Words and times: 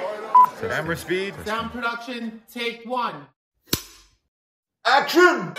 on 0.00 0.50
the 0.50 0.56
set. 0.60 0.70
Camera 0.70 0.96
speed. 0.96 1.34
Sound 1.44 1.70
production, 1.72 2.42
take 2.52 2.84
one. 2.84 3.26
Action! 4.84 5.54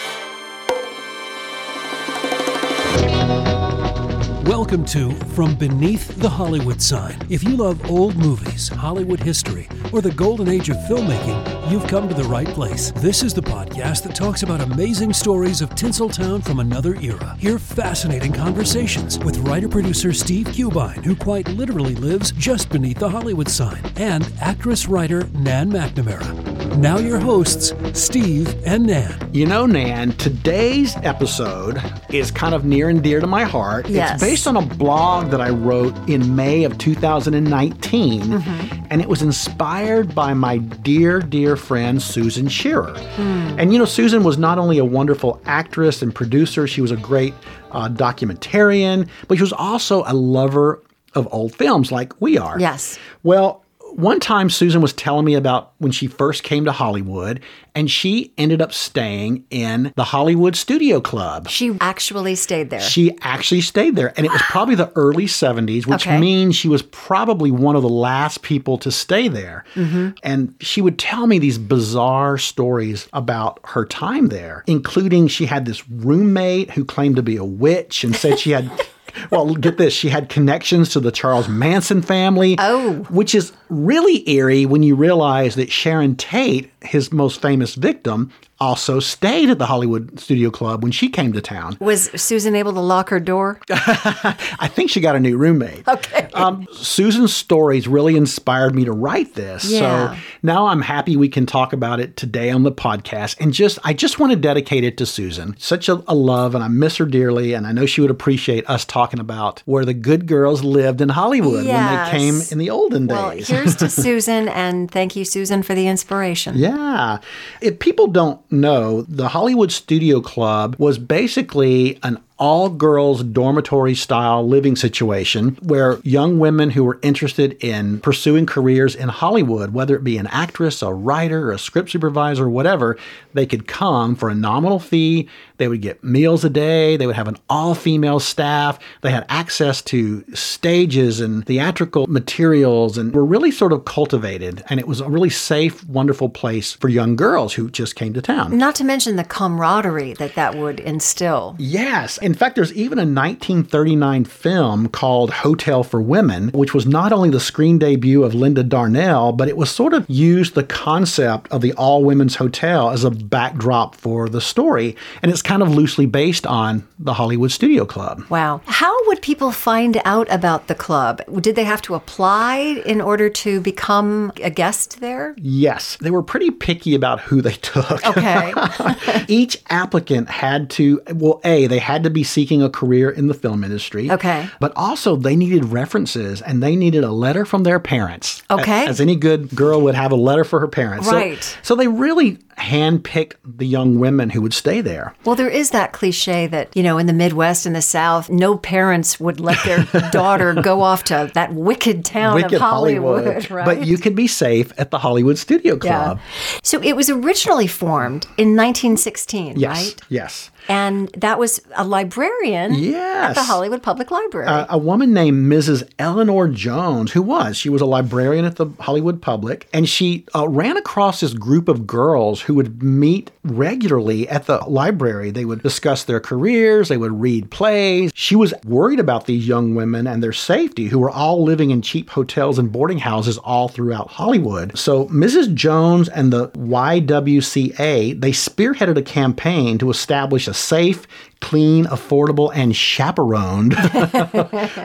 Welcome 4.48 4.84
to 4.88 5.14
From 5.36 5.56
Beneath 5.56 6.18
the 6.18 6.28
Hollywood 6.28 6.82
Sign. 6.82 7.18
If 7.30 7.44
you 7.44 7.56
love 7.56 7.90
old 7.90 8.18
movies, 8.18 8.68
Hollywood 8.68 9.22
history, 9.22 9.70
or 9.94 10.02
the 10.02 10.12
golden 10.12 10.50
age 10.50 10.68
of 10.68 10.76
filmmaking, 10.80 11.72
you've 11.72 11.88
come 11.88 12.10
to 12.10 12.14
the 12.14 12.26
right 12.26 12.48
place. 12.48 12.92
This 12.98 13.24
is 13.24 13.34
the 13.34 13.42
podcast 13.42 14.04
that 14.04 14.16
talks 14.16 14.44
about 14.44 14.60
amazing 14.60 15.14
stories 15.14 15.62
of 15.62 15.70
Tinseltown 15.70 16.44
from 16.44 16.60
another 16.60 16.96
era. 16.98 17.38
Hear 17.40 17.58
fascinating 17.58 18.34
conversations 18.34 19.18
with 19.18 19.38
writer 19.48 19.70
producer 19.70 20.12
Steve 20.12 20.48
Cubine, 20.52 21.02
who 21.06 21.16
quite 21.16 21.48
literally 21.48 21.96
lives 21.96 22.34
just 22.34 22.70
beneath 22.70 23.00
the 23.00 23.10
Hollywood 23.10 23.48
sign, 23.48 23.82
and 23.96 24.30
actress 24.42 24.90
writer 24.90 25.26
Nan 25.36 25.72
McNamara. 25.72 26.78
Now, 26.78 26.98
your 26.98 27.20
hosts, 27.20 27.74
Steve 27.94 28.62
and 28.66 28.88
Nan. 28.88 29.30
You 29.32 29.46
know, 29.46 29.66
Nan, 29.66 30.12
today's 30.14 30.98
episode 30.98 31.82
is 32.10 32.30
kind 32.30 32.54
of 32.54 32.66
near 32.66 32.90
and 32.90 33.02
dear 33.02 33.22
to 33.22 33.28
my 33.28 33.44
heart. 33.44 33.88
Yes. 33.88 34.16
It's 34.16 34.24
based 34.34 34.48
on 34.48 34.58
a 34.58 34.66
blog 34.66 35.30
that 35.30 35.40
I 35.40 35.52
wrote 35.52 35.94
in 36.10 36.36
May 36.36 36.64
of 36.64 36.76
2019, 36.80 38.24
Mm-hmm. 38.24 38.86
and 38.90 39.00
it 39.00 39.08
was 39.08 39.22
inspired 39.22 40.16
by 40.16 40.34
my 40.34 40.58
dear, 40.58 41.20
dear 41.20 41.56
friend 41.56 42.02
Susan 42.02 42.48
Shearer. 42.48 42.98
Hmm. 42.98 43.60
And 43.60 43.72
you 43.72 43.78
know, 43.78 43.86
Susan 43.86 44.24
was 44.24 44.40
not 44.40 44.58
only 44.58 44.80
a 44.80 44.86
wonderful 44.86 45.40
actress 45.46 46.02
and 46.02 46.16
producer, 46.16 46.66
she 46.66 46.82
was 46.82 46.90
a 46.90 46.96
great 46.98 47.36
uh, 47.74 47.90
documentarian, 47.90 49.08
but 49.28 49.38
she 49.38 49.44
was 49.44 49.54
also 49.54 50.04
a 50.08 50.16
lover 50.16 50.82
of 51.14 51.28
old 51.32 51.54
films 51.54 51.92
like 51.92 52.20
we 52.20 52.40
are. 52.40 52.60
Yes. 52.60 52.98
Well, 53.22 53.63
one 53.96 54.20
time 54.20 54.50
Susan 54.50 54.82
was 54.82 54.94
telling 54.94 55.26
me 55.26 55.36
about 55.36 55.74
when 55.78 55.92
she 55.92 56.08
first 56.08 56.44
came 56.44 56.66
to 56.66 56.72
Hollywood, 56.72 57.40
and 57.76 57.90
she 57.90 58.32
ended 58.38 58.62
up 58.62 58.72
staying 58.72 59.46
in 59.50 59.92
the 59.96 60.04
Hollywood 60.04 60.56
Studio 60.56 61.02
Club. 61.02 61.48
She 61.50 61.76
actually 61.82 62.36
stayed 62.36 62.70
there. 62.70 62.80
She 62.82 63.18
actually 63.22 63.62
stayed 63.62 63.96
there, 63.96 64.14
and 64.16 64.26
it 64.26 64.32
was 64.32 64.42
probably 64.44 64.76
the 64.76 64.92
early 64.96 65.26
70s, 65.26 65.86
which 65.88 66.06
Okay. 66.08 66.20
means 66.20 66.56
she 66.56 66.68
was 66.68 66.82
probably 66.84 67.50
one 67.52 67.76
of 67.76 67.82
the 67.82 67.90
last 67.90 68.42
people 68.44 68.78
to 68.80 68.92
stay 68.92 69.28
there. 69.28 69.64
Mm-hmm. 69.76 70.10
And 70.24 70.54
she 70.60 70.82
would 70.82 71.00
tell 71.00 71.26
me 71.26 71.40
these 71.40 71.58
bizarre 71.58 72.38
stories 72.38 73.08
about 73.14 73.60
her 73.64 73.86
time 73.86 74.28
there, 74.28 74.64
including 74.68 75.28
she 75.28 75.46
had 75.48 75.66
this 75.66 75.88
roommate 75.90 76.72
who 76.72 76.86
claimed 76.86 77.16
to 77.16 77.24
be 77.24 77.38
a 77.38 77.44
witch 77.46 78.04
and 78.04 78.16
said 78.16 78.40
she 78.40 78.52
had. 78.52 78.70
Well, 79.32 79.56
get 79.56 79.78
this. 79.78 79.94
She 79.94 80.10
had 80.10 80.30
connections 80.30 80.90
to 80.90 81.00
the 81.00 81.12
Charles 81.12 81.48
Manson 81.48 82.02
family. 82.02 82.56
Oh. 82.60 83.06
Which 83.10 83.36
is 83.36 83.54
really 83.70 84.28
eerie 84.30 84.66
when 84.66 84.84
you 84.84 84.96
realize 84.96 85.56
that 85.56 85.72
Sharon 85.72 86.16
Tate, 86.16 86.72
his 86.82 87.12
most 87.12 87.42
famous 87.42 87.76
victim, 87.76 88.32
also 88.60 89.00
stayed 89.00 89.50
at 89.50 89.60
the 89.60 89.66
Hollywood 89.66 90.20
Studio 90.20 90.50
Club 90.50 90.84
when 90.84 90.92
she 90.92 91.10
came 91.10 91.34
to 91.34 91.42
town. 91.42 91.78
Was 91.80 92.10
Susan 92.22 92.56
able 92.56 92.74
to 92.74 92.80
lock 92.80 93.10
her 93.10 93.20
door? 93.20 93.60
I 93.70 94.70
think 94.74 94.90
she 94.90 95.02
got 95.02 95.16
a 95.16 95.20
new 95.20 95.38
roommate. 95.38 95.88
Okay. 95.88 96.30
Um, 96.34 96.68
Susan's 96.72 97.36
stories 97.36 97.88
really 97.88 98.16
inspired 98.16 98.76
me 98.76 98.86
to 98.86 98.92
write 98.92 99.36
this. 99.36 99.70
Yeah. 99.70 100.16
So 100.16 100.22
now 100.44 100.68
I'm 100.68 100.82
happy 100.82 101.18
we 101.18 101.30
can 101.30 101.46
talk 101.46 101.74
about 101.74 102.00
it 102.00 102.16
today 102.16 102.52
on 102.52 102.64
the 102.64 102.72
podcast. 102.72 103.40
And 103.40 103.54
just, 103.54 103.80
I 103.84 103.94
just 103.94 104.20
want 104.20 104.32
to 104.32 104.38
dedicate 104.38 104.84
it 104.84 104.98
to 104.98 105.06
Susan. 105.06 105.56
Such 105.58 105.90
a, 105.90 106.04
a 106.08 106.16
love, 106.16 106.56
and 106.56 106.64
I 106.64 106.68
miss 106.68 106.98
her 106.98 107.06
dearly. 107.06 107.54
And 107.54 107.68
I 107.68 107.72
know 107.72 107.86
she 107.86 108.02
would 108.02 108.12
appreciate 108.12 108.70
us 108.70 108.86
talking 108.86 109.20
about 109.20 109.62
where 109.66 109.86
the 109.86 109.94
good 109.94 110.26
girls 110.28 110.64
lived 110.64 111.02
in 111.02 111.10
Hollywood 111.10 111.66
when 111.66 112.06
they 112.06 112.12
came 112.12 112.42
in 112.52 112.58
the 112.58 112.70
olden 112.70 113.08
days. 113.08 113.18
Well, 113.18 113.32
here's 113.60 113.76
to 113.78 113.90
Susan, 114.04 114.48
and 114.50 114.90
thank 114.90 115.16
you, 115.16 115.26
Susan, 115.26 115.64
for 115.64 115.74
the 115.74 115.88
inspiration. 115.88 116.58
Yeah. 116.58 117.20
If 117.62 117.80
people 117.80 118.08
don't 118.08 118.40
know, 118.54 119.02
the 119.04 119.30
Hollywood 119.30 119.72
Studio 119.72 120.22
Club 120.22 120.76
was 120.78 120.98
basically 120.98 122.00
an 122.04 122.20
all 122.38 122.70
girls 122.70 123.24
dormitory 123.24 123.96
style 123.96 124.48
living 124.48 124.76
situation 124.76 125.58
where 125.62 126.00
young 126.04 126.40
women 126.40 126.72
who 126.72 126.84
were 126.84 127.00
interested 127.02 127.54
in 127.64 128.00
pursuing 128.00 128.46
careers 128.46 128.96
in 128.96 129.10
Hollywood, 129.10 129.74
whether 129.74 129.96
it 129.96 130.04
be 130.04 130.18
an 130.18 130.28
actress, 130.28 130.82
a 130.82 130.94
writer, 130.94 131.52
a 131.52 131.60
script 131.60 131.92
supervisor, 131.92 132.50
whatever, 132.50 132.98
they 133.34 133.46
could 133.46 133.68
come 133.68 134.16
for 134.16 134.30
a 134.30 134.36
nominal 134.36 134.80
fee. 134.80 135.30
They 135.58 135.68
would 135.68 135.82
get 135.82 136.04
meals 136.04 136.44
a 136.44 136.50
day. 136.50 136.98
They 136.98 137.06
would 137.06 137.16
have 137.16 137.28
an 137.28 137.38
all 137.50 137.76
female 137.76 138.20
staff. 138.20 138.80
They 139.02 139.12
had 139.12 139.26
access 139.30 139.82
to 139.84 140.26
stages 140.34 141.20
and 141.20 141.46
theatrical 141.46 142.08
materials 142.08 142.98
and 142.98 143.14
were 143.14 143.24
really 143.24 143.52
sort 143.52 143.72
of 143.72 143.86
cultivated. 143.86 144.64
And 144.70 144.80
it 144.80 144.88
was 144.88 145.00
a 145.00 145.10
really 145.10 145.30
safe, 145.30 145.86
wonderful 145.88 146.30
place 146.30 146.74
for 146.74 146.90
young 146.90 147.16
girls 147.16 147.54
who 147.54 147.70
just 147.70 147.96
came 147.96 148.14
to 148.14 148.22
town. 148.22 148.58
Not 148.58 148.76
to 148.76 148.84
mention 148.84 149.16
the 149.16 149.24
camaraderie 149.24 150.14
that 150.14 150.36
that 150.36 150.56
would 150.56 150.80
instill. 150.80 151.56
Yes. 151.60 152.18
In 152.24 152.34
fact, 152.34 152.56
there's 152.56 152.72
even 152.72 153.00
a 153.00 153.02
1939 153.02 154.24
film 154.24 154.88
called 154.88 155.30
Hotel 155.30 155.84
for 155.84 156.02
Women, 156.02 156.52
which 156.54 156.74
was 156.74 156.86
not 156.86 157.12
only 157.12 157.30
the 157.30 157.40
screen 157.42 157.78
debut 157.78 158.24
of 158.24 158.34
Linda 158.34 158.64
Darnell, 158.64 159.34
but 159.34 159.50
it 159.50 159.58
was 159.58 159.70
sort 159.70 159.94
of 159.94 160.10
used 160.10 160.56
the 160.56 160.64
concept 160.64 161.52
of 161.52 161.60
the 161.60 161.74
all 161.74 162.02
women's 162.06 162.36
hotel 162.36 162.92
as 162.92 163.04
a 163.04 163.12
backdrop 163.12 163.96
for 163.96 164.30
the 164.30 164.40
story. 164.40 164.96
And 165.22 165.34
it's 165.34 165.42
kind 165.42 165.62
of 165.62 165.76
loosely 165.76 166.06
based 166.06 166.48
on 166.48 166.88
the 166.98 167.16
Hollywood 167.16 167.52
Studio 167.52 167.84
Club. 167.84 168.24
Wow. 168.30 168.62
How 168.68 168.96
would 169.08 169.22
people 169.22 169.52
find 169.52 170.02
out 170.06 170.32
about 170.32 170.68
the 170.68 170.76
club? 170.76 171.22
Did 171.42 171.58
they 171.58 171.66
have 171.66 171.82
to 171.84 171.94
apply 171.94 172.82
in 172.86 173.02
order 173.02 173.30
to 173.30 173.60
become 173.60 174.32
a 174.42 174.50
guest 174.50 175.02
there? 175.02 175.36
Yes, 175.38 175.98
they 176.00 176.10
were 176.10 176.24
pretty 176.24 176.52
picky 176.52 176.96
about 176.96 177.20
who 177.20 177.42
they 177.42 177.52
took. 177.62 178.06
Okay. 178.08 178.54
Each 179.28 179.58
applicant 179.70 180.30
had 180.30 180.70
to, 180.72 181.02
well, 181.16 181.42
A, 181.44 181.68
they 181.68 181.80
had 181.80 182.04
to 182.04 182.13
be 182.14 182.24
seeking 182.24 182.62
a 182.62 182.70
career 182.70 183.10
in 183.10 183.28
the 183.28 183.34
film 183.34 183.64
industry. 183.64 184.10
Okay. 184.12 184.48
But 184.60 184.72
also, 184.76 185.16
they 185.16 185.36
needed 185.36 185.66
references 185.66 186.42
and 186.42 186.62
they 186.62 186.76
needed 186.76 187.04
a 187.04 187.12
letter 187.12 187.46
from 187.46 187.64
their 187.64 187.80
parents. 187.80 188.42
Okay. 188.50 188.86
As 188.88 189.02
any 189.02 189.16
good 189.16 189.54
girl 189.56 189.82
would 189.82 189.96
have 189.96 190.12
a 190.12 190.16
letter 190.16 190.44
for 190.44 190.60
her 190.60 190.68
parents. 190.68 191.08
Right. 191.08 191.58
So, 191.62 191.76
they 191.76 191.88
really 191.88 192.38
handpicked 192.58 193.34
the 193.44 193.66
young 193.66 194.00
women 194.00 194.30
who 194.30 194.42
would 194.42 194.54
stay 194.54 194.80
there. 194.82 195.16
Well, 195.26 195.36
there 195.36 195.50
is 195.50 195.72
that 195.72 195.92
cliche 195.92 196.48
that, 196.48 196.76
you 196.76 196.84
know, 196.84 196.98
in 196.98 197.08
the 197.08 197.14
Midwest 197.14 197.66
and 197.66 197.76
the 197.76 197.82
South, 197.82 198.30
no 198.30 198.58
parents 198.58 199.20
would 199.20 199.40
let 199.40 199.58
their 199.66 199.84
daughter 200.12 200.54
go 200.54 200.82
off 200.82 201.04
to 201.06 201.32
that 201.34 201.54
wicked 201.54 202.06
town 202.06 202.36
Wicked 202.36 202.54
of 202.54 202.62
Hollywood, 202.62 203.50
right? 203.52 203.66
But 203.66 203.86
you 203.88 203.98
could 203.98 204.16
be 204.16 204.28
safe 204.28 204.72
at 204.78 204.92
the 204.92 205.00
Hollywood 205.00 205.38
Studio 205.38 205.78
Club. 205.78 206.20
So 206.62 206.82
it 206.84 206.96
was 206.96 207.10
originally 207.10 207.68
formed 207.68 208.26
in 208.38 208.56
1916, 208.56 209.58
Yes. 209.58 209.86
right? 209.86 210.02
Yes. 210.10 210.52
And 210.70 211.10
that 211.18 211.40
was 211.40 211.62
a 211.76 211.84
librarian 211.84 212.74
Yes. 212.74 213.30
at 213.30 213.34
the 213.36 213.44
Hollywood 213.44 213.84
Public 213.84 214.12
Library. 214.12 214.48
Uh, 214.48 214.66
a 214.70 214.78
woman 214.78 215.14
named 215.14 215.52
Mrs. 215.52 215.88
Eleanor 216.00 216.48
Jones, 216.48 217.12
who 217.12 217.22
was, 217.22 217.58
she 217.58 217.70
was 217.70 217.82
a 217.82 217.86
librarian 217.86 218.46
at 218.46 218.56
the 218.56 218.68
Hollywood 218.80 219.22
Public, 219.22 219.68
and 219.74 219.88
she 219.90 220.26
uh, 220.36 220.48
ran 220.48 220.78
across 220.78 221.20
this 221.20 221.34
group 221.34 221.68
of 221.68 221.86
girls 221.86 222.42
who 222.42 222.54
would 222.56 222.82
meet 222.82 223.30
regularly 223.44 224.28
at 224.30 224.46
the 224.46 224.58
library. 224.68 225.32
They 225.32 225.46
would 225.46 225.62
discuss 225.64 226.04
their 226.06 226.20
careers, 226.20 226.88
they 226.88 226.98
would 226.98 227.20
read 227.20 227.52
plays. 227.52 228.12
She 228.16 228.36
was 228.36 228.54
worried 228.66 229.00
about 229.00 229.26
these 229.26 229.48
young 229.48 229.76
women 229.76 230.08
and 230.08 230.24
their 230.24 230.34
safety, 230.34 230.88
who 230.88 231.00
were 231.00 231.10
all 231.10 231.44
living 231.44 231.72
in 231.72 231.82
cheap 231.82 232.10
hotels 232.10 232.58
and 232.58 232.72
boarding 232.72 233.00
houses 233.00 233.38
all 233.40 233.68
throughout 233.68 234.10
Hollywood. 234.12 234.78
So 234.78 235.08
Mrs. 235.08 235.54
Jones 235.54 236.08
and 236.10 236.32
the 236.32 236.50
YWCA, 236.52 238.20
they 238.20 238.32
spearheaded 238.32 238.98
a 238.98 239.02
campaign 239.02 239.78
to 239.80 239.90
establish 239.90 240.48
a 240.48 240.53
safe, 240.54 241.08
clean, 241.44 241.86
affordable, 241.86 242.52
and 242.56 242.74
chaperoned 242.74 243.76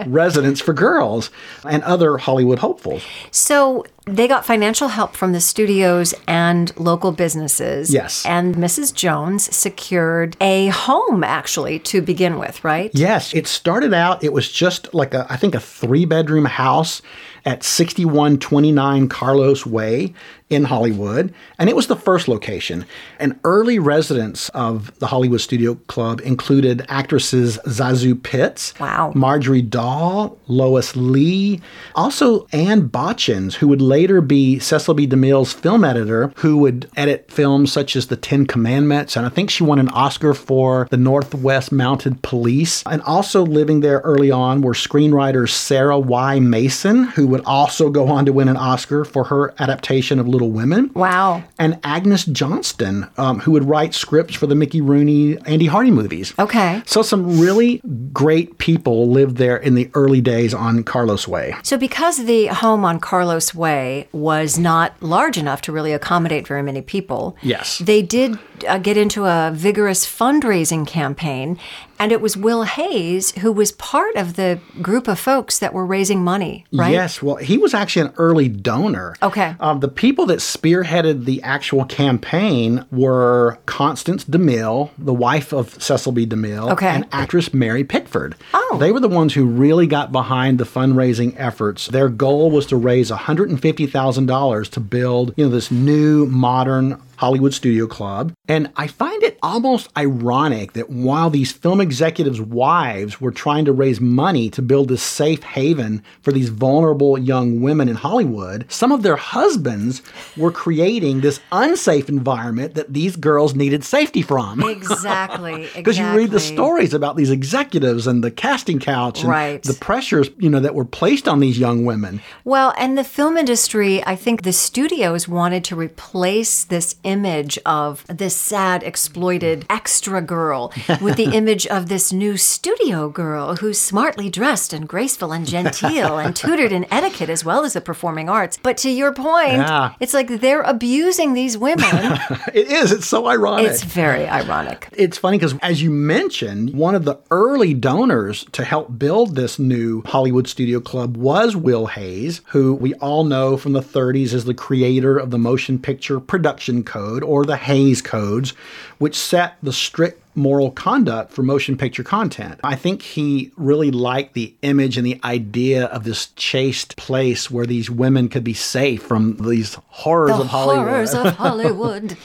residence 0.12 0.60
for 0.60 0.74
girls 0.74 1.30
and 1.64 1.84
other 1.84 2.18
Hollywood 2.18 2.58
hopefuls. 2.58 3.02
So 3.30 3.86
they 4.06 4.26
got 4.26 4.44
financial 4.44 4.88
help 4.88 5.14
from 5.14 5.32
the 5.32 5.40
studios 5.40 6.14
and 6.26 6.76
local 6.76 7.12
businesses. 7.12 7.92
Yes. 7.92 8.24
And 8.26 8.56
Mrs. 8.56 8.92
Jones 8.92 9.54
secured 9.54 10.36
a 10.40 10.68
home 10.68 11.22
actually 11.22 11.78
to 11.80 12.02
begin 12.02 12.38
with, 12.38 12.64
right? 12.64 12.90
Yes, 12.92 13.32
it 13.34 13.46
started 13.46 13.94
out, 13.94 14.24
it 14.24 14.32
was 14.32 14.50
just 14.50 14.92
like 14.92 15.14
a, 15.14 15.26
I 15.30 15.36
think, 15.36 15.54
a 15.54 15.60
three 15.60 16.06
bedroom 16.06 16.46
house 16.46 17.02
at 17.44 17.62
6129 17.62 19.08
Carlos 19.08 19.64
Way 19.64 20.12
in 20.50 20.64
Hollywood. 20.64 21.32
And 21.58 21.68
it 21.68 21.76
was 21.76 21.86
the 21.86 21.96
first 21.96 22.28
location. 22.28 22.84
And 23.18 23.38
early 23.44 23.78
residents 23.78 24.48
of 24.50 24.96
the 24.98 25.06
Hollywood 25.06 25.40
Studio 25.40 25.74
Club 25.86 26.20
included 26.22 26.47
actresses 26.52 27.58
ZaSu 27.66 28.20
Pitts, 28.22 28.72
Wow. 28.80 29.12
Marjorie 29.14 29.62
Daw, 29.62 30.30
Lois 30.46 30.96
Lee, 30.96 31.60
also 31.94 32.46
Anne 32.52 32.88
Bauchens, 32.88 33.54
who 33.54 33.68
would 33.68 33.82
later 33.82 34.20
be 34.20 34.58
Cecil 34.58 34.94
B. 34.94 35.06
DeMille's 35.06 35.52
film 35.52 35.84
editor, 35.84 36.32
who 36.36 36.56
would 36.58 36.88
edit 36.96 37.30
films 37.30 37.72
such 37.72 37.96
as 37.96 38.06
The 38.06 38.16
Ten 38.16 38.46
Commandments. 38.46 39.16
And 39.16 39.26
I 39.26 39.28
think 39.28 39.50
she 39.50 39.62
won 39.64 39.78
an 39.78 39.88
Oscar 39.90 40.32
for 40.34 40.86
The 40.90 40.96
Northwest 40.96 41.70
Mounted 41.72 42.22
Police. 42.22 42.82
And 42.86 43.02
also 43.02 43.44
living 43.44 43.80
there 43.80 44.00
early 44.00 44.30
on 44.30 44.62
were 44.62 44.72
screenwriter 44.74 45.48
Sarah 45.48 45.98
Y. 45.98 46.40
Mason, 46.40 47.04
who 47.04 47.26
would 47.26 47.42
also 47.44 47.90
go 47.90 48.08
on 48.08 48.24
to 48.26 48.32
win 48.32 48.48
an 48.48 48.56
Oscar 48.56 49.04
for 49.04 49.24
her 49.24 49.54
adaptation 49.58 50.18
of 50.18 50.26
Little 50.28 50.50
Women 50.50 50.90
Wow. 50.94 51.42
and 51.58 51.78
Agnes 51.84 52.24
Johnston, 52.24 53.06
um, 53.18 53.40
who 53.40 53.52
would 53.52 53.64
write 53.68 53.92
scripts 53.94 54.34
for 54.34 54.46
the 54.46 54.54
Mickey 54.54 54.80
Rooney, 54.80 55.36
Andy 55.46 55.66
Hardy 55.66 55.90
movies. 55.90 56.32
Okay. 56.38 56.82
So 56.86 57.02
some 57.02 57.40
really 57.40 57.80
great 58.12 58.58
people 58.58 59.10
lived 59.10 59.36
there 59.38 59.56
in 59.56 59.74
the 59.74 59.90
early 59.94 60.20
days 60.20 60.54
on 60.54 60.84
Carlos 60.84 61.26
Way. 61.26 61.54
So, 61.62 61.76
because 61.76 62.24
the 62.24 62.46
home 62.46 62.84
on 62.84 63.00
Carlos 63.00 63.54
Way 63.54 64.08
was 64.12 64.58
not 64.58 65.00
large 65.02 65.36
enough 65.36 65.62
to 65.62 65.72
really 65.72 65.92
accommodate 65.92 66.46
very 66.46 66.62
many 66.62 66.80
people, 66.82 67.36
Yes. 67.42 67.78
they 67.78 68.02
did 68.02 68.38
uh, 68.64 68.78
get 68.78 68.96
into 68.96 69.24
a 69.24 69.50
vigorous 69.54 70.06
fundraising 70.06 70.86
campaign. 70.86 71.58
And 72.00 72.12
it 72.12 72.20
was 72.20 72.36
Will 72.36 72.62
Hays 72.62 73.32
who 73.38 73.50
was 73.50 73.72
part 73.72 74.14
of 74.14 74.36
the 74.36 74.60
group 74.80 75.08
of 75.08 75.18
folks 75.18 75.58
that 75.58 75.74
were 75.74 75.84
raising 75.84 76.22
money, 76.22 76.64
right? 76.72 76.92
Yes, 76.92 77.20
well, 77.20 77.34
he 77.36 77.58
was 77.58 77.74
actually 77.74 78.06
an 78.08 78.14
early 78.18 78.48
donor. 78.48 79.16
Okay. 79.20 79.56
Um, 79.58 79.80
the 79.80 79.88
people 79.88 80.24
that 80.26 80.38
spearheaded 80.38 81.24
the 81.24 81.42
actual 81.42 81.84
campaign 81.84 82.84
were 82.92 83.58
Constance 83.66 84.24
DeMille, 84.24 84.90
the 84.96 85.12
wife 85.12 85.52
of 85.52 85.82
Cecil 85.82 86.12
B. 86.12 86.24
DeMille, 86.24 86.70
Okay. 86.70 86.86
and 86.86 87.04
actress 87.10 87.52
Mary 87.52 87.82
Pickford. 87.82 88.36
Oh. 88.54 88.76
They 88.78 88.92
were 88.92 89.00
the 89.00 89.08
ones 89.08 89.34
who 89.34 89.44
really 89.44 89.88
got 89.88 90.12
behind 90.12 90.58
the 90.58 90.64
fundraising 90.64 91.34
efforts. 91.36 91.88
Their 91.88 92.08
goal 92.08 92.52
was 92.52 92.66
to 92.66 92.76
raise 92.76 93.10
$150,000 93.10 94.70
to 94.70 94.80
build, 94.80 95.34
you 95.36 95.44
know, 95.44 95.50
this 95.50 95.70
new 95.72 96.26
modern 96.26 97.00
Hollywood 97.18 97.52
Studio 97.52 97.86
Club. 97.86 98.32
And 98.48 98.70
I 98.76 98.86
find 98.86 99.22
it 99.22 99.38
almost 99.42 99.90
ironic 99.96 100.72
that 100.72 100.88
while 100.88 101.30
these 101.30 101.52
film 101.52 101.80
executives' 101.80 102.40
wives 102.40 103.20
were 103.20 103.30
trying 103.30 103.64
to 103.66 103.72
raise 103.72 104.00
money 104.00 104.48
to 104.50 104.62
build 104.62 104.88
this 104.88 105.02
safe 105.02 105.42
haven 105.42 106.02
for 106.22 106.32
these 106.32 106.48
vulnerable 106.48 107.18
young 107.18 107.60
women 107.60 107.88
in 107.88 107.96
Hollywood, 107.96 108.64
some 108.68 108.92
of 108.92 109.02
their 109.02 109.16
husbands 109.16 110.00
were 110.36 110.52
creating 110.52 111.20
this 111.20 111.40
unsafe 111.52 112.08
environment 112.08 112.74
that 112.74 112.92
these 112.94 113.16
girls 113.16 113.54
needed 113.54 113.84
safety 113.84 114.22
from. 114.22 114.62
Exactly. 114.78 115.68
Because 115.74 115.98
you 115.98 116.06
read 116.12 116.30
the 116.30 116.40
stories 116.40 116.94
about 116.94 117.16
these 117.16 117.30
executives 117.30 118.06
and 118.06 118.22
the 118.22 118.30
casting 118.30 118.78
couch 118.78 119.20
and 119.20 119.28
Right. 119.28 119.62
the 119.62 119.74
pressures, 119.74 120.30
you 120.38 120.48
know, 120.48 120.60
that 120.60 120.74
were 120.74 120.84
placed 120.84 121.26
on 121.28 121.40
these 121.40 121.58
young 121.58 121.84
women. 121.84 122.20
Well, 122.44 122.72
and 122.78 122.96
the 122.96 123.04
film 123.04 123.36
industry, 123.36 124.02
I 124.06 124.16
think 124.16 124.42
the 124.42 124.52
studios 124.52 125.28
wanted 125.28 125.64
to 125.64 125.76
replace 125.76 126.64
this 126.64 126.96
image 127.08 127.58
of 127.64 128.04
this 128.06 128.36
sad, 128.36 128.82
exploited 128.82 129.64
extra 129.70 130.20
girl 130.20 130.72
with 131.00 131.16
the 131.16 131.24
image 131.40 131.66
of 131.66 131.88
this 131.88 132.12
new 132.12 132.36
studio 132.36 133.08
girl 133.08 133.56
who's 133.56 133.78
smartly 133.80 134.28
dressed 134.28 134.72
and 134.72 134.86
graceful 134.88 135.32
and 135.32 135.46
genteel 135.46 136.18
and 136.18 136.36
tutored 136.42 136.70
in 136.72 136.86
etiquette 136.92 137.30
as 137.30 137.44
well 137.44 137.64
as 137.64 137.72
the 137.72 137.80
performing 137.80 138.28
arts. 138.28 138.58
But 138.62 138.76
to 138.78 138.90
your 138.90 139.12
point, 139.14 139.54
Yeah. 139.54 139.94
it's 140.00 140.12
like 140.14 140.28
they're 140.40 140.60
abusing 140.62 141.32
these 141.34 141.56
women. 141.56 142.18
It 142.54 142.70
is. 142.70 142.92
It's 142.92 143.06
so 143.06 143.26
ironic. 143.26 143.66
it's 143.70 143.82
very 143.82 144.26
ironic. 144.26 144.88
It's 144.92 145.18
funny 145.18 145.38
because, 145.38 145.54
as 145.62 145.82
you 145.82 145.90
mentioned, 145.90 146.74
one 146.74 146.94
of 146.94 147.04
the 147.04 147.16
early 147.30 147.72
donors 147.74 148.44
to 148.52 148.64
help 148.64 148.98
build 148.98 149.34
this 149.36 149.58
new 149.58 150.02
Hollywood 150.06 150.46
Studio 150.48 150.80
Club 150.80 151.16
was 151.16 151.54
Will 151.56 151.86
Hays, 151.86 152.40
who 152.48 152.74
we 152.74 152.94
all 152.94 153.24
know 153.24 153.56
from 153.56 153.72
the 153.74 153.80
30s 153.80 154.32
as 154.34 154.44
the 154.44 154.54
creator 154.54 155.18
of 155.18 155.30
the 155.30 155.38
Motion 155.38 155.78
Picture 155.78 156.18
Production 156.20 156.82
Code 156.82 156.97
or 156.98 157.44
the 157.44 157.56
Hays 157.56 158.02
Codes, 158.02 158.50
which 158.98 159.16
set 159.16 159.56
the 159.62 159.72
strict 159.72 160.22
moral 160.38 160.70
conduct 160.70 161.32
for 161.32 161.42
motion 161.42 161.76
picture 161.76 162.02
content. 162.04 162.58
I 162.64 162.76
think 162.76 163.02
he 163.02 163.52
really 163.56 163.90
liked 163.90 164.34
the 164.34 164.54
image 164.62 164.96
and 164.96 165.04
the 165.06 165.20
idea 165.24 165.86
of 165.86 166.04
this 166.04 166.28
chaste 166.36 166.96
place 166.96 167.50
where 167.50 167.66
these 167.66 167.90
women 167.90 168.28
could 168.28 168.44
be 168.44 168.54
safe 168.54 169.02
from 169.02 169.36
these 169.36 169.74
horrors 169.88 170.36
The 170.36 170.42
of 170.42 170.46
Hollywood. 170.48 170.86
horrors 170.88 171.14
of 171.14 171.34
Hollywood. 171.36 172.16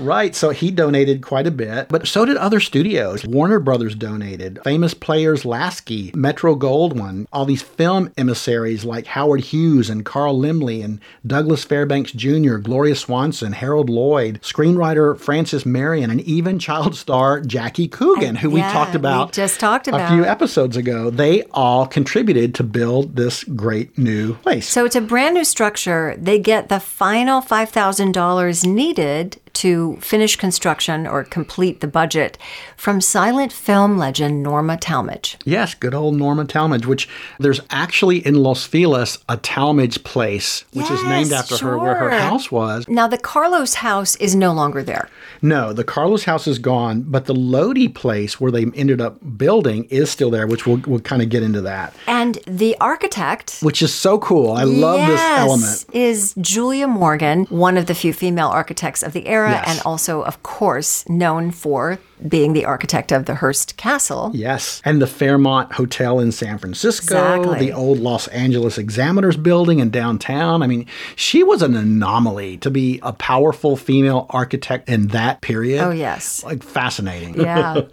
Right, 0.00 0.32
so 0.32 0.50
he 0.50 0.70
donated 0.70 1.22
quite 1.22 1.48
a 1.48 1.50
bit, 1.50 1.88
but 1.88 2.06
so 2.06 2.24
did 2.24 2.36
other 2.36 2.60
studios. 2.60 3.24
Warner 3.26 3.58
Brothers 3.58 3.96
donated, 3.96 4.60
famous 4.62 4.94
players 4.94 5.44
Lasky, 5.44 6.12
Metro 6.14 6.54
Goldwyn, 6.54 7.26
all 7.32 7.44
these 7.44 7.62
film 7.62 8.12
emissaries 8.16 8.84
like 8.84 9.06
Howard 9.06 9.40
Hughes 9.40 9.90
and 9.90 10.04
Carl 10.04 10.38
Laemmle 10.38 10.84
and 10.84 11.00
Douglas 11.26 11.64
Fairbanks 11.64 12.12
Jr., 12.12 12.58
Gloria 12.58 12.94
Swanson, 12.94 13.52
Harold 13.54 13.90
Lloyd, 13.90 14.40
screenwriter 14.40 15.18
Frances 15.18 15.66
Marion, 15.66 16.12
and 16.12 16.20
even 16.20 16.60
child 16.60 16.94
star 16.94 17.40
Jackie 17.58 17.88
Coogan, 17.88 18.36
who 18.36 18.50
we 18.50 18.60
yeah, 18.60 18.72
talked 18.72 18.92
we 18.92 18.98
about 18.98 19.32
just 19.32 19.58
talked 19.58 19.88
about 19.88 20.12
a 20.12 20.14
few 20.14 20.24
episodes 20.24 20.76
ago. 20.76 21.10
They 21.10 21.42
all 21.50 21.88
contributed 21.88 22.54
to 22.54 22.62
build 22.62 23.16
this 23.16 23.42
great 23.42 23.98
new 23.98 24.34
place. 24.34 24.68
So 24.68 24.84
it's 24.84 24.94
a 24.94 25.00
brand 25.00 25.34
new 25.34 25.42
structure. 25.42 26.14
They 26.16 26.38
get 26.38 26.68
the 26.68 26.78
final 26.78 27.42
$5,000 27.42 28.64
needed 28.64 29.40
to 29.58 29.96
finish 29.96 30.36
construction 30.36 31.06
or 31.06 31.24
complete 31.24 31.80
the 31.80 31.86
budget 31.88 32.38
from 32.76 33.00
silent 33.00 33.52
film 33.52 33.98
legend 33.98 34.42
Norma 34.42 34.76
Talmadge. 34.76 35.36
Yes, 35.44 35.74
good 35.74 35.94
old 35.94 36.14
Norma 36.16 36.44
Talmadge, 36.44 36.86
which 36.86 37.08
there's 37.40 37.60
actually 37.70 38.24
in 38.24 38.36
Los 38.36 38.64
Feliz 38.64 39.18
a 39.28 39.36
Talmadge 39.36 40.02
place, 40.04 40.64
which 40.72 40.90
is 40.90 41.02
named 41.04 41.30
Yes, 41.30 41.50
after 41.52 41.66
her 41.66 41.78
where 41.78 41.96
her 41.96 42.10
house 42.10 42.52
was. 42.52 42.86
Now, 42.88 43.08
the 43.08 43.18
Carlos 43.18 43.74
house 43.74 44.14
is 44.16 44.36
no 44.36 44.52
longer 44.52 44.82
there. 44.82 45.08
No, 45.42 45.72
the 45.72 45.84
Carlos 45.84 46.24
house 46.24 46.46
is 46.46 46.58
gone, 46.58 47.02
but 47.02 47.24
the 47.26 47.34
Lodi 47.34 47.88
place 47.88 48.40
where 48.40 48.50
they 48.52 48.66
ended 48.74 49.00
up 49.00 49.18
building 49.36 49.84
is 49.90 50.10
still 50.10 50.30
there, 50.30 50.46
which 50.46 50.66
we'll, 50.66 50.80
we'll 50.86 51.00
kind 51.00 51.22
of 51.22 51.28
get 51.28 51.42
into 51.42 51.60
that, 51.62 51.94
And 52.06 52.38
the 52.46 52.76
architect. 52.80 53.58
which 53.60 53.82
is 53.82 53.92
so 53.92 54.18
cool. 54.18 54.52
I 54.52 54.62
love 54.64 55.00
this 55.06 55.20
yes, 55.20 55.38
element. 55.40 55.86
Is 55.92 56.34
Julia 56.40 56.86
Morgan, 56.86 57.44
one 57.46 57.76
of 57.76 57.86
the 57.86 57.94
few 57.94 58.12
female 58.12 58.48
architects 58.48 59.02
of 59.02 59.12
the 59.12 59.26
era, 59.26 59.47
Yes. 59.52 59.68
and 59.68 59.80
also, 59.84 60.22
of 60.22 60.42
course, 60.42 61.08
known 61.08 61.50
for 61.50 61.98
being 62.26 62.52
the 62.52 62.64
architect 62.64 63.12
of 63.12 63.26
the 63.26 63.36
Hearst 63.36 63.76
Castle. 63.76 64.30
Yes. 64.34 64.80
And 64.84 65.00
the 65.00 65.06
Fairmont 65.06 65.72
Hotel 65.72 66.18
in 66.20 66.32
San 66.32 66.58
Francisco, 66.58 67.16
Exactly. 67.42 67.58
the 67.66 67.72
old 67.72 67.98
Los 67.98 68.26
Angeles 68.28 68.78
Examiners 68.78 69.36
building 69.36 69.78
in 69.78 69.90
downtown. 69.90 70.62
I 70.62 70.66
mean, 70.66 70.86
she 71.16 71.42
was 71.42 71.62
an 71.62 71.76
anomaly 71.76 72.56
to 72.58 72.70
be 72.70 72.98
a 73.02 73.12
powerful 73.12 73.76
female 73.76 74.26
architect 74.30 74.88
in 74.88 75.08
that 75.08 75.40
period. 75.40 75.82
Oh, 75.84 75.90
yes. 75.90 76.42
Like 76.44 76.62
fascinating. 76.62 77.40
Yeah. 77.40 77.82